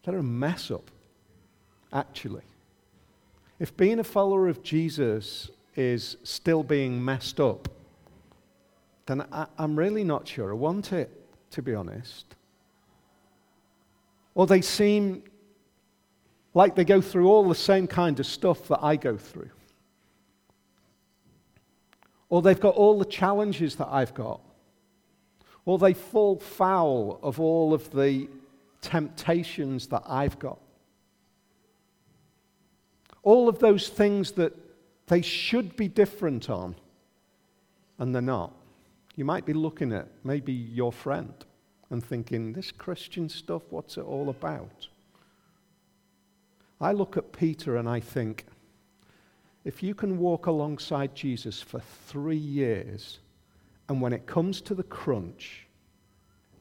they're 0.04 0.18
a 0.18 0.24
mess 0.24 0.72
up, 0.72 0.90
actually. 1.94 2.42
If 3.60 3.78
being 3.78 4.00
a 4.00 4.04
follower 4.04 4.48
of 4.48 4.64
Jesus 4.64 5.52
is 5.76 6.18
still 6.24 6.64
being 6.64 7.06
messed 7.06 7.40
up, 7.40 7.70
then 9.06 9.24
I, 9.32 9.46
am 9.60 9.78
really 9.78 10.04
not 10.04 10.28
sure 10.28 10.50
I 10.50 10.56
want 10.56 10.94
it, 10.94 11.12
to 11.52 11.62
be 11.62 11.76
honest. 11.76 12.26
Or 14.34 14.48
they 14.48 14.62
seem 14.62 15.22
like 16.56 16.74
they 16.74 16.84
go 16.84 17.00
through 17.00 17.30
all 17.30 17.48
the 17.48 17.54
same 17.54 17.86
kind 17.86 18.20
of 18.20 18.26
stuff 18.26 18.68
that 18.70 18.80
I 18.82 18.96
go 18.96 19.18
through. 19.18 19.52
Or 22.32 22.42
they've 22.42 22.60
got 22.60 22.76
all 22.76 22.98
the 22.98 23.06
challenges 23.06 23.76
that 23.76 23.90
I've 23.92 24.14
got. 24.14 24.40
Or 25.66 25.78
they 25.78 25.94
fall 25.94 26.40
foul 26.40 27.20
of 27.22 27.42
all 27.42 27.74
of 27.74 27.92
the 27.92 28.30
temptations 28.80 29.88
that 29.88 30.04
I've 30.08 30.40
got. 30.40 30.58
All 33.22 33.50
of 33.50 33.60
those 33.60 33.90
things 33.90 34.32
that 34.32 34.54
they 35.08 35.22
should 35.22 35.76
be 35.76 35.90
different 35.90 36.50
on, 36.50 36.76
and 38.00 38.16
they're 38.16 38.22
not. 38.22 38.54
You 39.18 39.26
might 39.26 39.46
be 39.46 39.54
looking 39.54 39.92
at 39.92 40.08
maybe 40.24 40.54
your 40.54 40.94
friend 40.94 41.34
and 41.90 42.02
thinking, 42.02 42.54
this 42.54 42.72
Christian 42.72 43.28
stuff, 43.28 43.64
what's 43.70 43.98
it 43.98 44.06
all 44.06 44.30
about? 44.30 44.88
I 46.80 46.94
look 46.94 47.18
at 47.18 47.34
Peter 47.34 47.76
and 47.76 47.90
I 47.90 48.00
think, 48.00 48.46
if 49.64 49.84
you 49.84 49.94
can 49.94 50.18
walk 50.18 50.48
alongside 50.48 51.16
Jesus 51.16 51.62
for 51.62 51.80
three 51.80 52.36
years, 52.36 53.20
and 53.90 54.02
when 54.02 54.14
it 54.14 54.26
comes 54.26 54.62
to 54.62 54.76
the 54.76 54.84
crunch, 54.84 55.68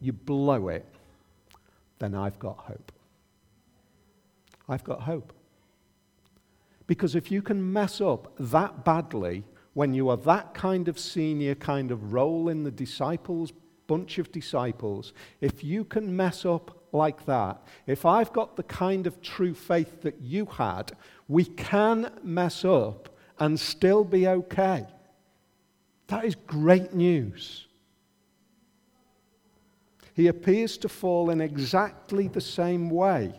you 0.01 0.13
blow 0.13 0.69
it, 0.69 0.87
then 1.99 2.15
I've 2.15 2.39
got 2.39 2.59
hope. 2.59 2.93
I've 4.69 4.85
got 4.85 5.03
hope. 5.03 5.33
Because 6.87 7.15
if 7.15 7.31
you 7.31 7.43
can 7.43 7.73
mess 7.73 8.01
up 8.01 8.33
that 8.39 8.85
badly 8.85 9.45
when 9.75 9.95
you 9.95 10.09
are 10.09 10.17
that 10.17 10.55
kind 10.55 10.89
of 10.89 10.99
senior 10.99 11.55
kind 11.55 11.91
of 11.91 12.13
role 12.13 12.49
in 12.49 12.65
the 12.65 12.71
disciples, 12.71 13.53
bunch 13.87 14.19
of 14.19 14.33
disciples, 14.33 15.13
if 15.41 15.63
you 15.63 15.85
can 15.85 16.15
mess 16.15 16.45
up 16.45 16.80
like 16.93 17.27
that, 17.27 17.63
if 17.87 18.05
I've 18.05 18.33
got 18.33 18.57
the 18.57 18.63
kind 18.63 19.07
of 19.07 19.21
true 19.23 19.55
faith 19.55 20.03
that 20.03 20.21
you 20.21 20.47
had, 20.47 20.93
we 21.29 21.45
can 21.45 22.11
mess 22.23 22.65
up 22.65 23.09
and 23.39 23.59
still 23.59 24.05
be 24.05 24.27
okay. 24.27 24.87
That 26.09 26.25
is 26.25 26.35
great 26.35 26.93
news. 26.93 27.67
He 30.15 30.27
appears 30.27 30.77
to 30.79 30.89
fall 30.89 31.31
in 31.31 31.41
exactly 31.41 32.29
the 32.29 32.41
same 32.41 32.91
way 32.91 33.33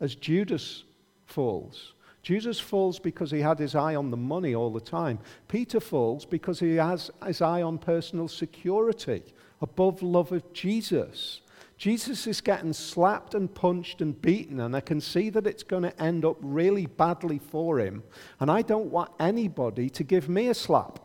as 0.00 0.14
Judas 0.14 0.84
falls. 1.26 1.94
Judas 2.22 2.58
falls 2.58 2.98
because 2.98 3.30
he 3.30 3.40
had 3.40 3.58
his 3.58 3.74
eye 3.74 3.94
on 3.94 4.10
the 4.10 4.16
money 4.16 4.54
all 4.54 4.70
the 4.70 4.80
time. 4.80 5.18
Peter 5.48 5.80
falls 5.80 6.24
because 6.24 6.58
he 6.58 6.76
has 6.76 7.10
his 7.26 7.42
eye 7.42 7.60
on 7.60 7.76
personal 7.76 8.28
security 8.28 9.22
above 9.60 10.02
love 10.02 10.32
of 10.32 10.50
Jesus. 10.54 11.42
Jesus 11.76 12.26
is 12.26 12.40
getting 12.40 12.72
slapped 12.72 13.34
and 13.34 13.52
punched 13.52 14.00
and 14.00 14.20
beaten, 14.20 14.60
and 14.60 14.76
I 14.76 14.80
can 14.80 15.00
see 15.00 15.28
that 15.30 15.46
it's 15.46 15.62
going 15.62 15.82
to 15.82 16.02
end 16.02 16.24
up 16.24 16.36
really 16.40 16.86
badly 16.86 17.38
for 17.38 17.80
him. 17.80 18.02
And 18.38 18.50
I 18.50 18.62
don't 18.62 18.90
want 18.90 19.10
anybody 19.18 19.90
to 19.90 20.04
give 20.04 20.28
me 20.28 20.48
a 20.48 20.54
slap. 20.54 21.00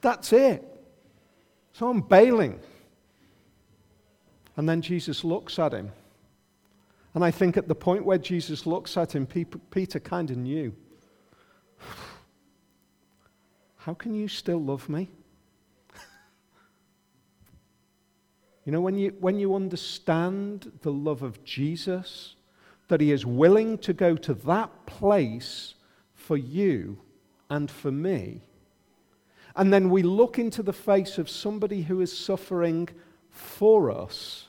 That's 0.00 0.32
it. 0.32 0.64
So 1.72 1.88
I'm 1.88 2.00
bailing. 2.00 2.58
And 4.56 4.68
then 4.68 4.80
Jesus 4.80 5.24
looks 5.24 5.58
at 5.58 5.72
him 5.72 5.90
and 7.14 7.24
I 7.24 7.30
think 7.30 7.56
at 7.56 7.68
the 7.68 7.74
point 7.74 8.04
where 8.04 8.18
Jesus 8.18 8.66
looks 8.66 8.96
at 8.96 9.14
him, 9.14 9.26
Peter 9.26 10.00
kind 10.00 10.30
of 10.30 10.36
knew. 10.36 10.74
How 13.76 13.94
can 13.94 14.14
you 14.14 14.26
still 14.26 14.60
love 14.60 14.88
me? 14.88 15.08
You 18.64 18.72
know, 18.72 18.80
when 18.80 18.96
you, 18.96 19.14
when 19.20 19.38
you 19.38 19.54
understand 19.54 20.72
the 20.82 20.92
love 20.92 21.22
of 21.22 21.44
Jesus, 21.44 22.36
that 22.88 23.00
he 23.00 23.12
is 23.12 23.26
willing 23.26 23.78
to 23.78 23.92
go 23.92 24.16
to 24.16 24.34
that 24.34 24.86
place 24.86 25.74
for 26.14 26.36
you 26.36 26.98
and 27.50 27.70
for 27.70 27.90
me, 27.90 28.42
and 29.56 29.72
then 29.72 29.90
we 29.90 30.02
look 30.02 30.38
into 30.38 30.62
the 30.62 30.72
face 30.72 31.18
of 31.18 31.28
somebody 31.28 31.82
who 31.82 32.00
is 32.00 32.16
suffering 32.16 32.88
for 33.30 33.90
us 33.90 34.48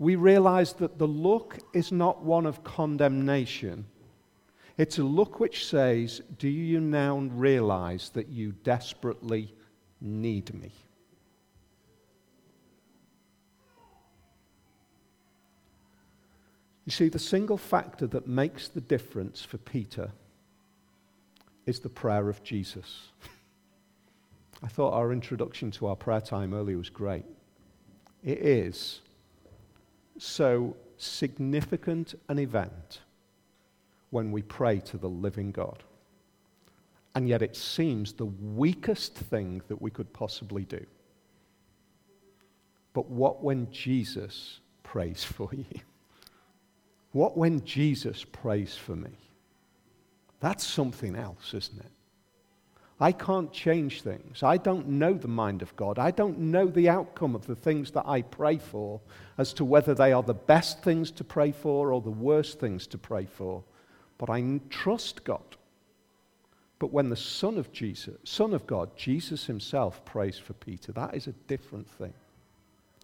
we 0.00 0.16
realize 0.16 0.72
that 0.72 0.98
the 0.98 1.06
look 1.06 1.58
is 1.74 1.92
not 1.92 2.24
one 2.24 2.46
of 2.46 2.64
condemnation. 2.64 3.84
It's 4.78 4.98
a 4.98 5.02
look 5.02 5.38
which 5.38 5.66
says, 5.66 6.22
Do 6.38 6.48
you 6.48 6.80
now 6.80 7.18
realize 7.18 8.08
that 8.14 8.30
you 8.30 8.52
desperately 8.64 9.54
need 10.00 10.54
me? 10.54 10.72
You 16.90 16.96
see, 16.96 17.08
the 17.08 17.20
single 17.20 17.56
factor 17.56 18.08
that 18.08 18.26
makes 18.26 18.66
the 18.66 18.80
difference 18.80 19.44
for 19.44 19.58
Peter 19.58 20.10
is 21.64 21.78
the 21.78 21.88
prayer 21.88 22.28
of 22.28 22.42
Jesus. 22.42 23.10
I 24.64 24.66
thought 24.66 24.94
our 24.94 25.12
introduction 25.12 25.70
to 25.70 25.86
our 25.86 25.94
prayer 25.94 26.20
time 26.20 26.52
earlier 26.52 26.76
was 26.76 26.90
great. 26.90 27.24
It 28.24 28.38
is 28.38 29.02
so 30.18 30.74
significant 30.96 32.16
an 32.28 32.40
event 32.40 33.02
when 34.10 34.32
we 34.32 34.42
pray 34.42 34.80
to 34.80 34.98
the 34.98 35.08
living 35.08 35.52
God. 35.52 35.84
And 37.14 37.28
yet 37.28 37.40
it 37.40 37.54
seems 37.54 38.14
the 38.14 38.26
weakest 38.26 39.14
thing 39.14 39.62
that 39.68 39.80
we 39.80 39.92
could 39.92 40.12
possibly 40.12 40.64
do. 40.64 40.84
But 42.94 43.08
what 43.08 43.44
when 43.44 43.70
Jesus 43.70 44.58
prays 44.82 45.22
for 45.36 45.50
you? 45.52 45.82
What 47.12 47.36
when 47.36 47.64
Jesus 47.64 48.24
prays 48.24 48.76
for 48.76 48.96
me? 48.96 49.10
That's 50.40 50.64
something 50.66 51.16
else, 51.16 51.54
isn't 51.54 51.80
it? 51.80 51.92
I 53.00 53.12
can't 53.12 53.52
change 53.52 54.02
things. 54.02 54.42
I 54.42 54.58
don't 54.58 54.86
know 54.88 55.14
the 55.14 55.28
mind 55.28 55.62
of 55.62 55.74
God. 55.76 55.98
I 55.98 56.10
don't 56.10 56.38
know 56.38 56.66
the 56.66 56.88
outcome 56.90 57.34
of 57.34 57.46
the 57.46 57.56
things 57.56 57.90
that 57.92 58.06
I 58.06 58.22
pray 58.22 58.58
for 58.58 59.00
as 59.38 59.54
to 59.54 59.64
whether 59.64 59.94
they 59.94 60.12
are 60.12 60.22
the 60.22 60.34
best 60.34 60.82
things 60.82 61.10
to 61.12 61.24
pray 61.24 61.52
for 61.52 61.92
or 61.92 62.02
the 62.02 62.10
worst 62.10 62.60
things 62.60 62.86
to 62.88 62.98
pray 62.98 63.24
for. 63.26 63.64
But 64.18 64.30
I 64.30 64.60
trust 64.68 65.24
God 65.24 65.56
But 66.80 66.92
when 66.92 67.10
the 67.10 67.16
Son 67.16 67.58
of 67.58 67.70
Jesus, 67.72 68.16
Son 68.24 68.54
of 68.54 68.66
God, 68.66 68.96
Jesus 68.96 69.46
himself 69.46 70.04
prays 70.04 70.38
for 70.38 70.54
Peter, 70.54 70.90
that 70.92 71.14
is 71.14 71.28
a 71.28 71.32
different 71.46 71.88
thing. 71.88 72.14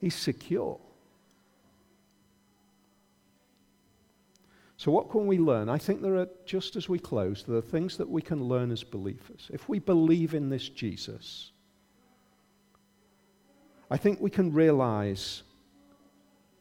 He's 0.01 0.17
secure. 0.17 0.81
So, 4.79 4.91
what 4.91 5.11
can 5.11 5.27
we 5.27 5.39
learn? 5.39 5.69
I 5.69 5.79
think 5.79 6.03
there 6.03 6.17
are, 6.17 6.29
just 6.45 6.77
as 6.77 6.89
we 6.89 6.99
close, 6.99 7.45
there 7.45 7.57
are 7.57 7.63
things 7.63 7.97
that 7.97 8.09
we 8.09 8.21
can 8.21 8.45
learn 8.45 8.71
as 8.71 8.83
believers. 8.85 9.49
If 9.53 9.69
we 9.69 9.79
believe 9.79 10.35
in 10.35 10.51
this 10.51 10.69
Jesus, 10.69 11.53
I 13.91 13.97
think 13.97 14.21
we 14.21 14.31
can 14.31 14.53
realize 14.53 15.43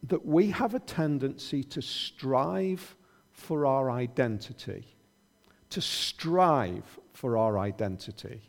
that 0.03 0.25
we 0.25 0.47
have 0.51 0.75
a 0.75 0.79
tendency 0.79 1.63
to 1.63 1.81
strive 1.81 2.95
for 3.31 3.65
our 3.65 3.91
identity, 3.91 4.85
to 5.71 5.81
strive 5.81 6.99
for 7.11 7.37
our 7.37 7.57
identity, 7.57 8.41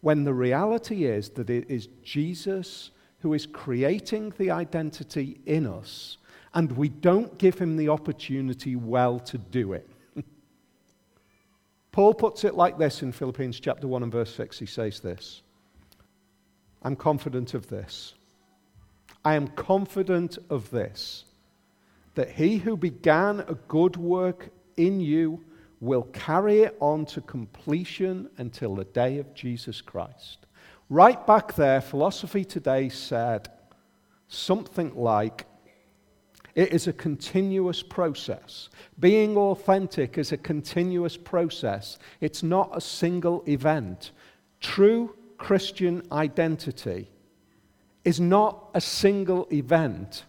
when 0.00 0.24
the 0.24 0.34
reality 0.34 1.04
is 1.04 1.30
that 1.30 1.48
it 1.48 1.70
is 1.70 1.88
Jesus 2.02 2.90
who 3.20 3.32
is 3.32 3.46
creating 3.46 4.34
the 4.36 4.50
identity 4.50 5.40
in 5.46 5.66
us 5.66 6.18
and 6.54 6.72
we 6.72 6.88
don't 6.88 7.36
give 7.36 7.58
him 7.58 7.76
the 7.76 7.88
opportunity 7.88 8.76
well 8.76 9.18
to 9.18 9.38
do 9.38 9.72
it. 9.72 9.88
Paul 11.92 12.14
puts 12.14 12.44
it 12.44 12.54
like 12.54 12.78
this 12.78 13.02
in 13.02 13.12
Philippians 13.12 13.60
chapter 13.60 13.86
1 13.86 14.02
and 14.04 14.12
verse 14.12 14.34
6. 14.34 14.58
He 14.58 14.66
says 14.66 15.00
this 15.00 15.42
I'm 16.82 16.96
confident 16.96 17.54
of 17.54 17.68
this. 17.68 18.14
I 19.24 19.34
am 19.34 19.48
confident 19.48 20.38
of 20.50 20.70
this, 20.70 21.24
that 22.14 22.30
he 22.30 22.58
who 22.58 22.76
began 22.76 23.40
a 23.40 23.54
good 23.68 23.96
work 23.96 24.50
in 24.76 25.00
you 25.00 25.42
will 25.80 26.02
carry 26.12 26.60
it 26.60 26.76
on 26.80 27.06
to 27.06 27.20
completion 27.20 28.28
until 28.38 28.74
the 28.74 28.84
day 28.84 29.18
of 29.18 29.34
Jesus 29.34 29.80
Christ. 29.80 30.46
Right 30.90 31.26
back 31.26 31.54
there, 31.54 31.80
philosophy 31.80 32.44
today 32.44 32.90
said 32.90 33.48
something 34.28 34.94
like, 34.94 35.46
it 36.54 36.72
is 36.72 36.86
a 36.86 36.92
continuous 36.92 37.82
process. 37.82 38.68
Being 39.00 39.36
authentic 39.36 40.18
is 40.18 40.32
a 40.32 40.36
continuous 40.36 41.16
process. 41.16 41.98
It's 42.20 42.42
not 42.42 42.70
a 42.72 42.80
single 42.80 43.42
event. 43.48 44.12
True 44.60 45.16
Christian 45.36 46.02
identity 46.12 47.10
is 48.04 48.20
not 48.20 48.70
a 48.74 48.80
single 48.80 49.48
event, 49.52 50.24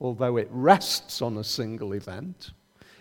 although 0.00 0.38
it 0.38 0.48
rests 0.50 1.22
on 1.22 1.36
a 1.36 1.44
single 1.44 1.92
event. 1.92 2.50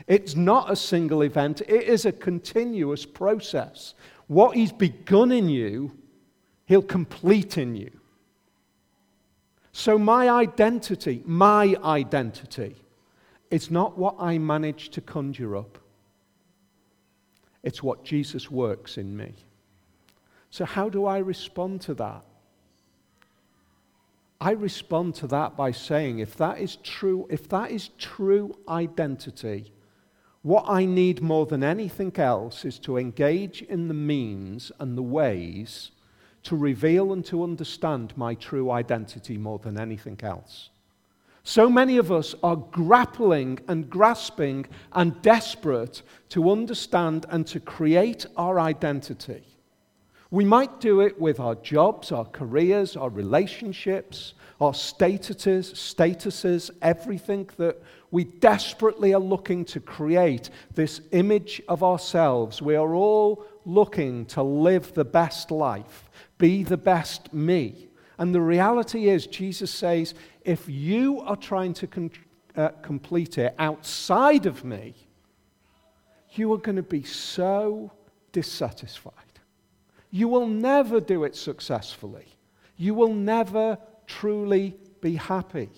It's 0.07 0.35
not 0.35 0.71
a 0.71 0.75
single 0.75 1.23
event, 1.23 1.61
it 1.61 1.83
is 1.83 2.05
a 2.05 2.11
continuous 2.11 3.05
process. 3.05 3.95
What 4.27 4.55
He's 4.55 4.71
begun 4.71 5.31
in 5.31 5.49
you, 5.49 5.91
He'll 6.65 6.81
complete 6.83 7.57
in 7.57 7.75
you. 7.75 7.98
So, 9.71 9.97
my 9.97 10.29
identity, 10.29 11.21
my 11.25 11.75
identity, 11.83 12.75
is 13.51 13.69
not 13.69 13.97
what 13.97 14.15
I 14.19 14.37
manage 14.37 14.89
to 14.89 15.01
conjure 15.01 15.55
up. 15.55 15.77
It's 17.63 17.83
what 17.83 18.03
Jesus 18.03 18.49
works 18.49 18.97
in 18.97 19.15
me. 19.15 19.33
So, 20.49 20.65
how 20.65 20.89
do 20.89 21.05
I 21.05 21.19
respond 21.19 21.81
to 21.81 21.93
that? 21.95 22.23
I 24.41 24.51
respond 24.51 25.15
to 25.15 25.27
that 25.27 25.57
by 25.57 25.71
saying, 25.71 26.19
if 26.19 26.35
that 26.37 26.59
is 26.59 26.77
true, 26.77 27.27
if 27.29 27.49
that 27.49 27.71
is 27.71 27.89
true 27.97 28.57
identity, 28.67 29.73
what 30.41 30.63
I 30.67 30.85
need 30.85 31.21
more 31.21 31.45
than 31.45 31.63
anything 31.63 32.15
else 32.15 32.63
is 32.63 32.79
to 32.79 32.97
engage 32.97 33.61
in 33.61 33.89
the 33.89 33.93
means 33.93 34.71
and 34.79 34.97
the 34.97 35.03
ways 35.03 35.91
to 36.43 36.55
reveal 36.55 37.13
and 37.13 37.25
to 37.25 37.43
understand 37.43 38.13
my 38.15 38.33
true 38.35 38.71
identity 38.71 39.37
more 39.37 39.59
than 39.59 39.79
anything 39.79 40.19
else. 40.23 40.69
So 41.43 41.69
many 41.69 41.97
of 41.97 42.11
us 42.11 42.35
are 42.43 42.55
grappling 42.55 43.59
and 43.67 43.89
grasping 43.89 44.67
and 44.93 45.19
desperate 45.21 46.01
to 46.29 46.51
understand 46.51 47.25
and 47.29 47.47
to 47.47 47.59
create 47.59 48.25
our 48.37 48.59
identity. 48.59 49.43
We 50.31 50.45
might 50.45 50.79
do 50.79 51.01
it 51.01 51.19
with 51.19 51.39
our 51.39 51.55
jobs, 51.55 52.11
our 52.11 52.25
careers, 52.25 52.95
our 52.95 53.09
relationships, 53.09 54.35
our 54.61 54.73
statuses, 54.73 55.73
statuses, 55.73 56.69
everything 56.83 57.49
that 57.57 57.81
we 58.11 58.25
desperately 58.25 59.13
are 59.13 59.19
looking 59.19 59.65
to 59.65 59.79
create 59.79 60.51
this 60.75 61.01
image 61.13 61.61
of 61.67 61.83
ourselves. 61.83 62.61
We 62.61 62.75
are 62.75 62.93
all 62.93 63.43
looking 63.65 64.25
to 64.27 64.43
live 64.43 64.93
the 64.93 65.05
best 65.05 65.49
life 65.49 66.08
be 66.39 66.63
the 66.63 66.77
best 66.77 67.31
me. 67.31 67.89
And 68.17 68.33
the 68.33 68.41
reality 68.41 69.07
is, 69.09 69.27
Jesus 69.27 69.69
says, 69.69 70.15
if 70.43 70.67
you 70.67 71.21
are 71.21 71.35
trying 71.35 71.73
to 71.75 71.87
con- 71.87 72.11
uh, 72.55 72.69
complete 72.81 73.37
it 73.37 73.53
outside 73.59 74.47
of 74.47 74.65
me, 74.65 74.95
you 76.31 76.51
are 76.53 76.57
going 76.57 76.75
to 76.75 76.83
be 76.83 77.03
so 77.03 77.91
dissatisfied. 78.31 79.13
You 80.11 80.27
will 80.27 80.47
never 80.47 80.99
do 80.99 81.23
it 81.23 81.35
successfully. 81.35 82.25
You 82.77 82.93
will 82.93 83.13
never 83.13 83.77
truly 84.07 84.75
be 85.01 85.15
happy 85.15 85.69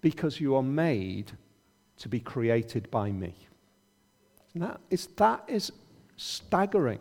because 0.00 0.40
you 0.40 0.54
are 0.56 0.62
made 0.62 1.32
to 1.98 2.08
be 2.08 2.20
created 2.20 2.90
by 2.90 3.10
me. 3.10 3.34
that 4.54 4.80
is, 4.90 5.06
that 5.16 5.44
is 5.48 5.72
staggering. 6.16 7.00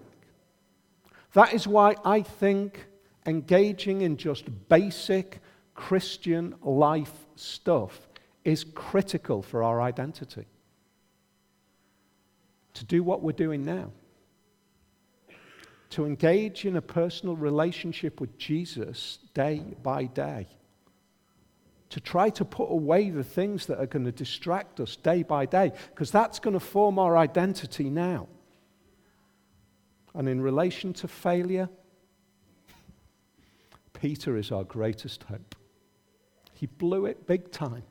That 1.37 1.53
is 1.53 1.67
why 1.67 1.95
I 2.03 2.23
think 2.23 2.87
engaging 3.27 4.01
in 4.01 4.17
just 4.17 4.45
basic 4.69 5.39
Christian 5.75 6.55
life 6.63 7.13
stuff 7.35 8.07
is 8.43 8.63
critical 8.63 9.43
for 9.43 9.61
our 9.61 9.79
identity. 9.79 10.47
To 12.73 12.85
do 12.85 13.03
what 13.03 13.21
we're 13.21 13.33
doing 13.33 13.63
now. 13.63 13.91
To 15.91 16.07
engage 16.07 16.65
in 16.65 16.75
a 16.75 16.81
personal 16.81 17.35
relationship 17.35 18.19
with 18.19 18.35
Jesus 18.39 19.19
day 19.35 19.61
by 19.83 20.05
day. 20.05 20.47
To 21.91 21.99
try 21.99 22.31
to 22.31 22.45
put 22.45 22.71
away 22.71 23.11
the 23.11 23.23
things 23.23 23.67
that 23.67 23.77
are 23.77 23.85
going 23.85 24.05
to 24.05 24.11
distract 24.11 24.79
us 24.79 24.95
day 24.95 25.21
by 25.21 25.45
day, 25.45 25.71
because 25.91 26.09
that's 26.09 26.39
going 26.39 26.55
to 26.55 26.59
form 26.59 26.97
our 26.97 27.15
identity 27.15 27.91
now. 27.91 28.27
And 30.17 30.27
in 30.27 30.41
relation 30.41 30.93
to 30.93 31.07
failure, 31.07 31.69
Peter 33.93 34.35
is 34.35 34.51
our 34.51 34.63
greatest 34.63 35.23
hope. 35.23 35.55
He 36.53 36.65
blew 36.65 37.05
it 37.05 37.27
big 37.27 37.51
time. 37.51 37.83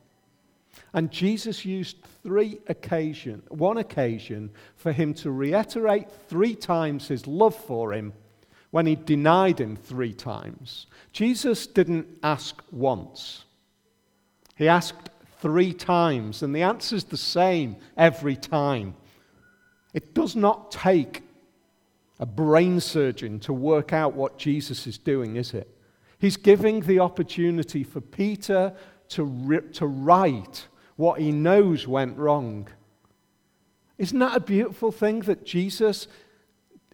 And 0.93 1.13
Jesus 1.13 1.65
used 1.65 1.99
three 2.25 2.59
occasion, 2.67 3.45
one 3.49 3.79
occasion 3.79 4.51
for 4.75 4.91
him 4.91 5.15
to 5.15 5.31
reiterate 5.31 6.09
three 6.29 6.57
times 6.57 7.07
his 7.07 7.29
love 7.29 7.55
for 7.55 7.93
him 7.93 8.13
when 8.73 8.87
he 8.87 8.97
denied 8.97 9.61
him 9.61 9.77
three 9.77 10.13
times. 10.13 10.89
Jesus 11.13 11.69
didn't 11.69 12.09
ask 12.25 12.61
once. 12.73 13.45
He 14.57 14.67
asked 14.67 15.11
three 15.41 15.73
times, 15.73 16.43
and 16.43 16.53
the 16.53 16.63
answer's 16.63 17.05
the 17.05 17.17
same 17.17 17.77
every 17.97 18.35
time. 18.35 18.97
It 19.95 20.13
does 20.13 20.35
not 20.35 20.73
take 20.73 21.23
a 22.19 22.27
brain 22.27 22.81
surgeon 22.81 23.39
to 23.41 23.53
work 23.53 23.93
out 23.93 24.15
what 24.15 24.39
Jesus 24.39 24.87
is 24.87 24.99
doing, 24.99 25.37
is 25.37 25.53
it? 25.53 25.71
He's 26.19 26.37
giving 26.37 26.81
the 26.81 27.01
opportunity 27.01 27.85
for 27.85 28.01
Peter 28.01 28.73
to, 29.11 29.25
ri- 29.25 29.69
to 29.75 29.87
right 29.87 30.67
what 30.97 31.21
he 31.21 31.31
knows 31.31 31.87
went 31.87 32.17
wrong. 32.17 32.69
Isn't 33.99 34.19
that 34.19 34.37
a 34.37 34.41
beautiful 34.41 34.93
thing 34.93 35.21
that 35.21 35.45
Jesus, 35.45 36.09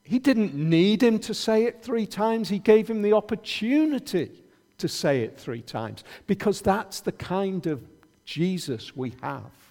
he 0.03 0.19
didn't 0.19 0.55
need 0.55 1.03
him 1.03 1.19
to 1.21 1.35
say 1.35 1.65
it 1.65 1.83
three 1.83 2.07
times, 2.07 2.49
he 2.49 2.59
gave 2.59 2.89
him 2.89 3.03
the 3.03 3.13
opportunity 3.13 4.43
to 4.79 4.89
say 4.89 5.23
it 5.23 5.39
three 5.39 5.63
times 5.63 6.03
because 6.27 6.61
that's 6.61 7.01
the 7.01 7.13
kind 7.13 7.67
of 7.67 7.85
Jesus 8.25 8.97
we 8.97 9.15
have. 9.23 9.62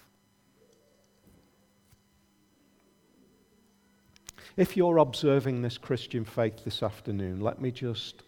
If 4.56 4.76
you're 4.76 4.98
observing 4.98 5.62
this 5.62 5.78
Christian 5.78 6.26
faith 6.26 6.62
this 6.62 6.82
afternoon, 6.82 7.40
let 7.40 7.60
me 7.60 7.70
just 7.70 8.22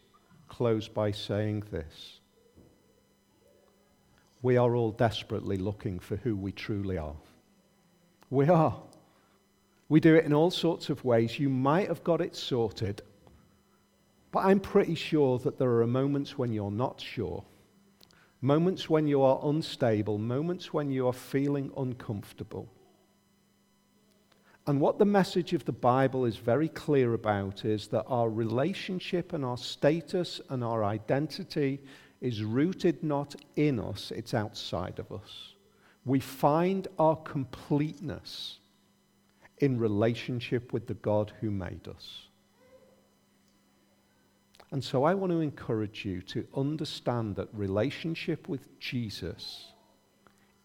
close 0.48 0.88
by 0.88 1.10
saying 1.10 1.64
this. 1.70 2.20
We 4.40 4.56
are 4.56 4.74
all 4.74 4.90
desperately 4.90 5.58
looking 5.58 5.98
for 5.98 6.16
who 6.16 6.34
we 6.34 6.52
truly 6.52 6.96
are. 6.96 7.16
We 8.30 8.48
are. 8.48 8.74
We 9.90 10.00
do 10.00 10.14
it 10.14 10.24
in 10.24 10.32
all 10.32 10.50
sorts 10.50 10.88
of 10.88 11.04
ways. 11.04 11.38
You 11.38 11.50
might 11.50 11.88
have 11.88 12.02
got 12.02 12.22
it 12.22 12.34
sorted, 12.34 13.02
but 14.32 14.46
I'm 14.46 14.60
pretty 14.60 14.94
sure 14.94 15.38
that 15.40 15.58
there 15.58 15.82
are 15.82 15.86
moments 15.86 16.38
when 16.38 16.54
you're 16.54 16.70
not 16.70 17.02
sure, 17.02 17.44
moments 18.40 18.88
when 18.88 19.06
you 19.06 19.20
are 19.20 19.40
unstable, 19.44 20.16
moments 20.16 20.72
when 20.72 20.90
you 20.90 21.06
are 21.06 21.12
feeling 21.12 21.70
uncomfortable. 21.76 22.66
And 24.66 24.80
what 24.80 24.98
the 24.98 25.04
message 25.04 25.52
of 25.52 25.66
the 25.66 25.72
Bible 25.72 26.24
is 26.24 26.36
very 26.36 26.68
clear 26.68 27.12
about 27.12 27.66
is 27.66 27.88
that 27.88 28.04
our 28.06 28.30
relationship 28.30 29.34
and 29.34 29.44
our 29.44 29.58
status 29.58 30.40
and 30.48 30.64
our 30.64 30.84
identity 30.84 31.80
is 32.22 32.42
rooted 32.42 33.02
not 33.02 33.34
in 33.56 33.78
us, 33.78 34.10
it's 34.10 34.32
outside 34.32 34.98
of 34.98 35.12
us. 35.12 35.52
We 36.06 36.20
find 36.20 36.88
our 36.98 37.16
completeness 37.16 38.58
in 39.58 39.78
relationship 39.78 40.72
with 40.72 40.86
the 40.86 40.94
God 40.94 41.32
who 41.40 41.50
made 41.50 41.86
us. 41.86 42.28
And 44.70 44.82
so 44.82 45.04
I 45.04 45.14
want 45.14 45.30
to 45.30 45.40
encourage 45.40 46.06
you 46.06 46.22
to 46.22 46.46
understand 46.56 47.36
that 47.36 47.48
relationship 47.52 48.48
with 48.48 48.78
Jesus 48.80 49.66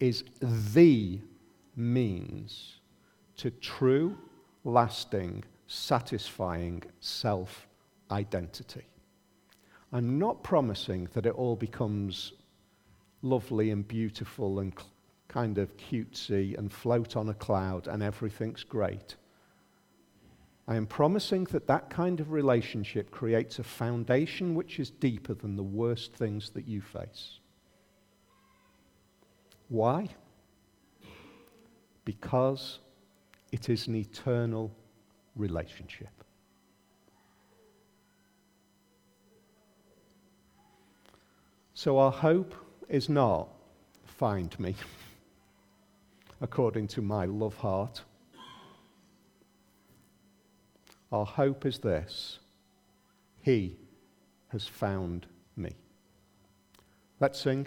is 0.00 0.24
the 0.40 1.20
means 1.76 2.79
to 3.40 3.50
true, 3.50 4.18
lasting, 4.64 5.42
satisfying 5.66 6.82
self 7.00 7.66
identity. 8.10 8.84
I'm 9.94 10.18
not 10.18 10.42
promising 10.42 11.08
that 11.14 11.24
it 11.24 11.34
all 11.34 11.56
becomes 11.56 12.34
lovely 13.22 13.70
and 13.70 13.88
beautiful 13.88 14.60
and 14.60 14.74
kind 15.28 15.56
of 15.56 15.74
cutesy 15.78 16.58
and 16.58 16.70
float 16.70 17.16
on 17.16 17.30
a 17.30 17.34
cloud 17.34 17.88
and 17.88 18.02
everything's 18.02 18.62
great. 18.62 19.16
I 20.68 20.76
am 20.76 20.86
promising 20.86 21.44
that 21.44 21.66
that 21.66 21.88
kind 21.88 22.20
of 22.20 22.32
relationship 22.32 23.10
creates 23.10 23.58
a 23.58 23.64
foundation 23.64 24.54
which 24.54 24.78
is 24.78 24.90
deeper 24.90 25.32
than 25.32 25.56
the 25.56 25.62
worst 25.62 26.12
things 26.12 26.50
that 26.50 26.68
you 26.68 26.82
face. 26.82 27.38
Why? 29.68 30.10
Because 32.04 32.80
it 33.52 33.68
is 33.68 33.86
an 33.86 33.96
eternal 33.96 34.70
relationship. 35.36 36.08
So 41.74 41.98
our 41.98 42.12
hope 42.12 42.54
is 42.88 43.08
not 43.08 43.48
find 44.04 44.58
me, 44.60 44.74
according 46.40 46.88
to 46.88 47.00
my 47.00 47.24
love 47.24 47.56
heart. 47.56 48.02
Our 51.10 51.24
hope 51.24 51.64
is 51.64 51.78
this 51.78 52.38
He 53.40 53.76
has 54.48 54.66
found 54.66 55.26
me. 55.56 55.70
Let's 57.18 57.40
sing. 57.40 57.66